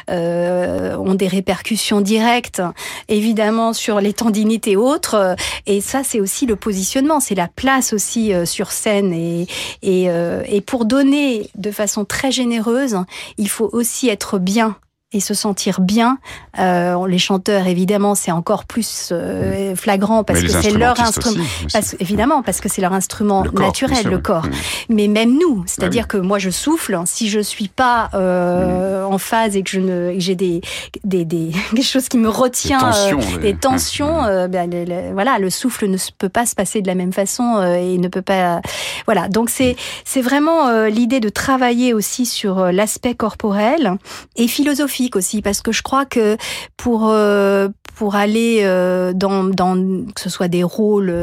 euh, 0.10 0.98
ont 0.98 1.14
des 1.14 1.28
répercussions 1.28 2.02
directes, 2.02 2.62
évidemment, 3.08 3.74
sur 3.74 4.02
les 4.02 4.14
tendinites 4.14 4.68
et 4.68 4.76
autres. 4.76 5.36
Et 5.66 5.82
ça, 5.82 6.02
c'est 6.04 6.20
aussi 6.20 6.46
le 6.46 6.56
positionnement, 6.56 7.20
c'est 7.20 7.36
la 7.36 7.48
place 7.48 7.94
aussi 7.94 8.34
euh, 8.34 8.46
sur 8.46 8.72
scène. 8.72 9.14
Et, 9.14 9.48
euh, 9.86 10.44
et 10.48 10.62
pour 10.62 10.86
donner 10.86 11.50
de 11.56 11.72
façon 11.72 12.06
très 12.06 12.32
généreuse, 12.32 12.98
il 13.38 13.50
faut 13.50 13.70
aussi 13.72 14.10
être 14.10 14.40
bien 14.40 14.76
et 15.12 15.20
se 15.20 15.34
sentir 15.34 15.82
bien. 15.82 16.20
Euh, 16.60 17.08
les 17.08 17.18
chanteurs, 17.18 17.66
évidemment, 17.66 18.14
c'est 18.14 18.32
encore 18.32 18.66
plus 18.66 19.10
euh, 19.12 19.76
flagrant 19.76 20.24
parce 20.24 20.42
que 20.42 20.50
c'est 20.50 20.70
leur 20.70 21.00
instrument. 21.00 21.44
évidemment, 22.00 22.44
parce 22.44 22.62
que 22.62 22.70
c'est 22.70 22.82
leur 22.82 22.94
instrument 22.94 23.44
naturel, 23.54 24.06
le 24.06 24.20
corps. 24.20 24.46
Mm. 24.46 24.52
Mais 24.90 25.08
même 25.08 25.34
nous, 25.34 25.64
c'est-à-dire 25.66 26.04
bah 26.04 26.10
que 26.10 26.18
moi, 26.18 26.38
je 26.38 26.52
souffle. 26.52 27.00
Si 27.06 27.28
je 27.28 27.40
suis 27.40 27.70
pas 27.70 28.10
euh, 28.14 29.08
mm. 29.08 29.14
en 29.14 29.18
phase 29.18 29.56
et 29.56 29.64
que 29.64 29.72
je 29.72 29.80
ne, 29.80 30.14
j'ai 30.18 30.36
des, 30.36 30.62
des, 31.04 31.26
des 31.26 31.52
quelque 31.72 31.82
chose 31.84 32.08
qui 32.08 32.20
me 32.20 32.30
retient, 32.30 32.92
des 33.42 33.56
tensions, 33.56 34.24
euh, 34.26 34.48
ben, 34.48 34.70
voilà, 35.14 35.40
le 35.40 35.50
souffle 35.50 35.88
ne 35.88 35.98
peut 36.20 36.30
pas 36.30 36.46
se 36.46 36.54
passer 36.54 36.82
de 36.82 36.88
la 36.88 36.96
même 36.96 37.14
façon 37.14 37.64
et 37.64 37.98
ne 37.98 38.08
peut 38.10 38.22
pas. 38.22 38.62
Voilà. 39.06 39.28
Donc 39.28 39.50
c'est 39.50 39.76
c'est 40.06 40.22
vraiment 40.22 40.86
l'idée 40.86 41.20
de 41.20 41.30
travailler 41.30 41.94
aussi 41.96 42.28
sur 42.28 42.72
l'aspect 42.72 43.16
corporel 43.16 43.98
et 44.36 44.48
philosophique 44.48 44.99
aussi, 45.16 45.42
parce 45.42 45.62
que 45.62 45.72
je 45.72 45.82
crois 45.82 46.06
que 46.06 46.38
pour 46.78 47.10
euh, 47.10 47.70
pour 47.96 48.16
aller 48.16 48.64
dans, 49.14 49.44
dans 49.44 49.76
que 50.16 50.22
ce 50.22 50.30
soit 50.30 50.48
des 50.48 50.64
rôles 50.64 51.14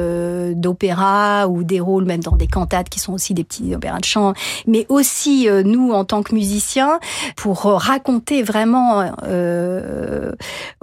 d'opéra 0.54 1.48
ou 1.48 1.64
des 1.64 1.80
rôles 1.80 2.04
même 2.04 2.22
dans 2.22 2.36
des 2.36 2.48
cantates 2.48 2.90
qui 2.90 3.00
sont 3.00 3.14
aussi 3.14 3.32
des 3.32 3.44
petits 3.44 3.74
opéras 3.74 3.98
de 3.98 4.04
chant, 4.04 4.34
mais 4.66 4.84
aussi 4.90 5.48
nous 5.64 5.92
en 5.92 6.04
tant 6.04 6.22
que 6.22 6.34
musiciens 6.34 7.00
pour 7.34 7.62
raconter 7.62 8.42
vraiment 8.42 9.10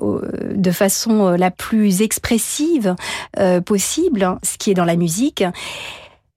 de 0.02 0.72
façon 0.72 1.30
la 1.30 1.52
plus 1.52 2.02
expressive 2.02 2.96
possible 3.64 4.40
ce 4.42 4.58
qui 4.58 4.72
est 4.72 4.76
dans 4.76 4.86
la 4.86 4.96
musique 4.96 5.44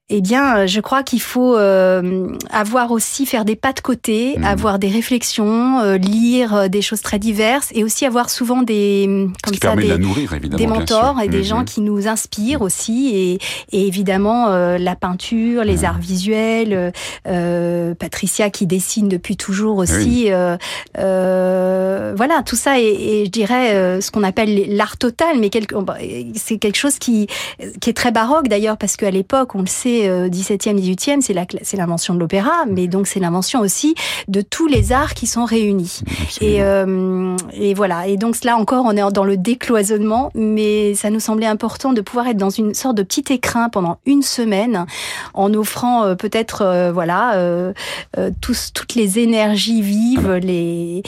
eh 0.08 0.20
bien, 0.20 0.58
euh, 0.58 0.66
je 0.68 0.80
crois 0.80 1.02
qu'il 1.02 1.20
faut 1.20 1.56
euh, 1.56 2.28
avoir 2.50 2.92
aussi 2.92 3.26
faire 3.26 3.44
des 3.44 3.56
pas 3.56 3.72
de 3.72 3.80
côté, 3.80 4.36
mmh. 4.38 4.44
avoir 4.44 4.78
des 4.78 4.86
réflexions, 4.86 5.80
euh, 5.80 5.96
lire 5.96 6.70
des 6.70 6.80
choses 6.80 7.00
très 7.00 7.18
diverses 7.18 7.70
et 7.74 7.82
aussi 7.82 8.06
avoir 8.06 8.30
souvent 8.30 8.62
des 8.62 9.26
comme 9.42 9.54
ça, 9.54 9.74
des, 9.74 9.88
de 9.88 9.96
nourrir, 9.96 10.32
des 10.40 10.66
mentors 10.68 11.20
et 11.20 11.26
des 11.26 11.40
mmh, 11.40 11.44
gens 11.44 11.64
qui 11.64 11.80
nous 11.80 12.06
inspirent 12.06 12.62
aussi 12.62 13.08
et, 13.16 13.40
et 13.72 13.88
évidemment 13.88 14.46
la 14.78 14.94
peinture, 14.94 15.64
les 15.64 15.84
arts 15.84 15.98
visuels, 15.98 16.92
Patricia 17.98 18.50
qui 18.50 18.66
dessine 18.66 19.08
depuis 19.08 19.36
toujours 19.36 19.78
aussi. 19.78 20.30
voilà, 20.94 22.42
tout 22.44 22.54
ça 22.54 22.78
et, 22.78 23.24
je 23.24 23.30
dirais 23.30 24.00
ce 24.00 24.12
qu'on 24.12 24.22
appelle 24.22 24.76
l'art 24.76 24.98
total, 24.98 25.38
mais 25.40 25.50
c'est 26.36 26.58
quelque 26.58 26.76
chose 26.76 27.00
qui 27.00 27.26
qui 27.80 27.90
est 27.90 27.94
très 27.94 28.12
baroque 28.12 28.46
d'ailleurs 28.46 28.76
parce 28.76 28.96
qu'à 28.96 29.10
l'époque, 29.10 29.54
on 29.56 29.62
le 29.62 29.66
sait 29.66 29.95
17e, 30.04 30.78
18e, 30.78 31.20
c'est 31.20 31.76
l'invention 31.76 32.14
de 32.14 32.20
l'opéra, 32.20 32.64
mais 32.68 32.86
donc 32.86 33.06
c'est 33.06 33.20
l'invention 33.20 33.60
aussi 33.60 33.94
de 34.28 34.40
tous 34.40 34.66
les 34.66 34.92
arts 34.92 35.14
qui 35.14 35.26
sont 35.26 35.44
réunis. 35.44 36.00
Et, 36.40 36.62
euh, 36.62 37.36
et, 37.54 37.74
voilà. 37.74 38.06
Et 38.06 38.16
donc 38.16 38.42
là 38.44 38.56
encore, 38.56 38.84
on 38.86 38.92
est 38.92 39.12
dans 39.12 39.24
le 39.24 39.36
décloisonnement, 39.36 40.30
mais 40.34 40.94
ça 40.94 41.10
nous 41.10 41.20
semblait 41.20 41.46
important 41.46 41.92
de 41.92 42.00
pouvoir 42.00 42.28
être 42.28 42.36
dans 42.36 42.50
une 42.50 42.74
sorte 42.74 42.96
de 42.96 43.02
petit 43.02 43.24
écrin 43.32 43.68
pendant 43.68 43.98
une 44.06 44.22
semaine, 44.22 44.86
en 45.34 45.52
offrant 45.54 46.04
euh, 46.04 46.14
peut-être, 46.14 46.62
euh, 46.62 46.92
voilà, 46.92 47.16
tous, 48.40 48.72
toutes 48.74 48.94
les 48.94 49.18
énergies 49.18 49.82
vives, 49.82 50.32
les 50.32 51.02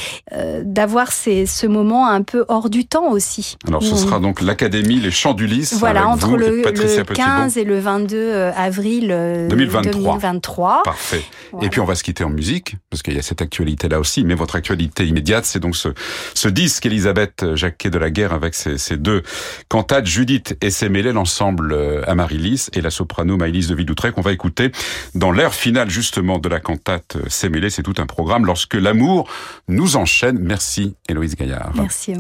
d'avoir 0.63 1.13
ce 1.13 1.67
moment 1.67 2.09
un 2.09 2.23
peu 2.23 2.45
hors 2.49 2.71
du 2.71 2.87
temps 2.87 3.11
aussi. 3.11 3.57
Alors 3.67 3.83
ce 3.83 3.97
sera 3.97 4.21
donc 4.21 4.41
l'Académie, 4.41 5.01
les 5.01 5.11
Chants 5.11 5.35
d'Ulysse. 5.35 5.75
Voilà, 5.75 6.09
entre 6.09 6.37
le, 6.37 6.63
le 6.63 7.15
15 7.15 7.57
et 7.57 7.65
le 7.65 7.79
22 7.79 8.33
avril 8.57 8.78
avril 8.79 9.09
2023. 9.51 10.79
Euh, 10.79 10.83
Parfait. 10.85 11.25
Et 11.63 11.69
puis 11.69 11.81
on 11.81 11.85
va 11.85 11.95
se 11.95 12.03
quitter 12.03 12.25
en 12.25 12.31
musique, 12.31 12.77
parce 12.91 13.03
qu'il 13.03 13.15
y 13.15 13.19
a 13.19 13.23
cette 13.23 13.43
actualité-là 13.43 13.99
aussi, 13.99 14.25
mais 14.25 14.35
votre 14.35 14.57
actualité 14.57 15.07
immédiate, 15.07 15.45
c'est 15.45 15.61
donc 15.61 15.77
ce, 15.77 15.89
ce 16.35 16.49
disque 16.49 16.87
Elisabeth 16.87 17.55
Jacquet 17.55 17.91
de 17.91 17.99
la 17.99 18.11
Guerre 18.11 18.33
avec 18.33 18.55
ses, 18.55 18.97
deux 18.97 19.23
cantates, 19.69 20.07
Judith 20.07 20.57
et 20.61 20.71
ses 20.71 20.89
mêlées, 20.89 21.13
l'ensemble 21.13 21.73
euh, 21.73 22.03
Amaryllis 22.07 22.69
et 22.73 22.81
la 22.81 22.91
soprano 22.91 23.37
Maëlys 23.37 23.69
de 23.69 23.75
Vidoutré 23.75 24.13
qu'on 24.13 24.23
va 24.23 24.33
écouter 24.33 24.73
dans 25.15 25.33
l'air 25.33 25.55
final 25.55 25.91
justement 25.91 26.39
de 26.39 26.49
la 26.49 26.61
cantate 26.61 27.17
euh, 27.17 27.29
Sémélé. 27.29 27.71
C'est 27.71 27.83
tout 27.83 27.95
un 27.99 28.07
programme 28.07 28.47
lorsque 28.47 28.75
l'amour 28.75 29.29
nous 29.69 29.97
enchaîne. 29.97 30.39
Merci 30.39 30.95
Héloïse 31.09 31.35
Gaillard. 31.37 31.73
Merci. 31.75 32.15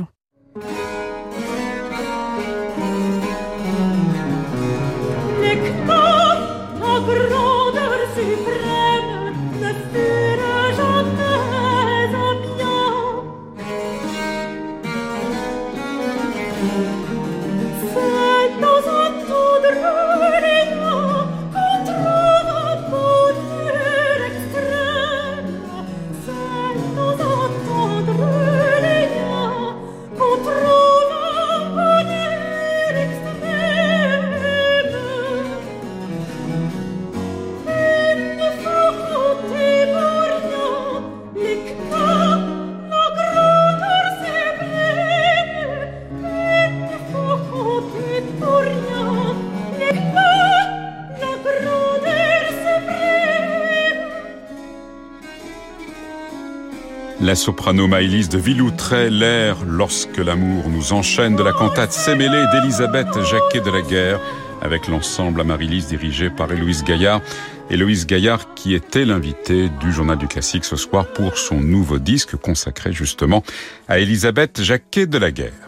La 57.29 57.35
soprano 57.35 57.87
Maëlys 57.87 58.31
de 58.31 58.39
Villoutray, 58.39 59.11
l'air 59.11 59.59
Lorsque 59.67 60.17
l'amour 60.17 60.71
nous 60.71 60.95
enchaîne 60.95 61.37
de 61.37 61.43
la 61.43 61.53
cantate 61.53 61.93
Sémélé 61.93 62.43
d'Elisabeth 62.55 63.23
Jacquet 63.23 63.61
de 63.61 63.71
la 63.71 63.83
Guerre 63.83 64.19
avec 64.63 64.89
l'ensemble 64.89 65.43
Amaryllis 65.43 65.85
dirigé 65.85 66.31
par 66.31 66.51
Héloïse 66.51 66.85
Gaillard. 66.85 67.21
Héloïse 67.69 68.07
Gaillard 68.07 68.55
qui 68.55 68.73
était 68.73 69.05
l'invité 69.05 69.69
du 69.79 69.93
Journal 69.93 70.17
du 70.17 70.27
Classique 70.27 70.65
ce 70.65 70.77
soir 70.77 71.07
pour 71.13 71.37
son 71.37 71.61
nouveau 71.61 71.99
disque 71.99 72.35
consacré 72.37 72.95
justement 72.95 73.45
à 73.89 73.99
Elisabeth 73.99 74.63
Jacquet 74.63 75.07
de 75.07 75.19
la 75.19 75.31
Guerre. 75.31 75.68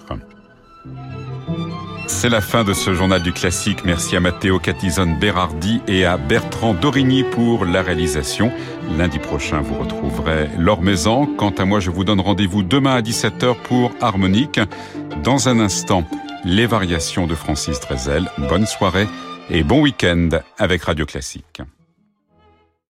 C'est 2.12 2.29
la 2.29 2.42
fin 2.42 2.64
de 2.64 2.75
ce 2.75 2.92
journal 2.92 3.23
du 3.23 3.33
classique. 3.33 3.85
Merci 3.87 4.14
à 4.14 4.20
Matteo 4.20 4.59
Catizone 4.59 5.18
Berardi 5.18 5.81
et 5.88 6.05
à 6.05 6.18
Bertrand 6.18 6.75
Dorigny 6.75 7.25
pour 7.25 7.64
la 7.64 7.81
réalisation. 7.81 8.53
Lundi 8.99 9.18
prochain, 9.18 9.62
vous 9.62 9.79
retrouverez 9.79 10.51
Laure 10.59 10.83
Maison. 10.83 11.25
Quant 11.25 11.51
à 11.51 11.64
moi, 11.64 11.81
je 11.81 11.90
vous 11.90 12.05
donne 12.05 12.20
rendez-vous 12.20 12.62
demain 12.62 12.96
à 12.96 13.01
17h 13.01 13.55
pour 13.62 13.92
Harmonique. 14.03 14.61
Dans 15.23 15.49
un 15.49 15.61
instant, 15.61 16.05
les 16.44 16.66
variations 16.66 17.27
de 17.27 17.35
Francis 17.35 17.81
Drezel. 17.81 18.31
Bonne 18.37 18.66
soirée 18.66 19.09
et 19.49 19.62
bon 19.62 19.81
week-end 19.81 20.29
avec 20.59 20.83
Radio 20.83 21.07
Classique. 21.07 21.62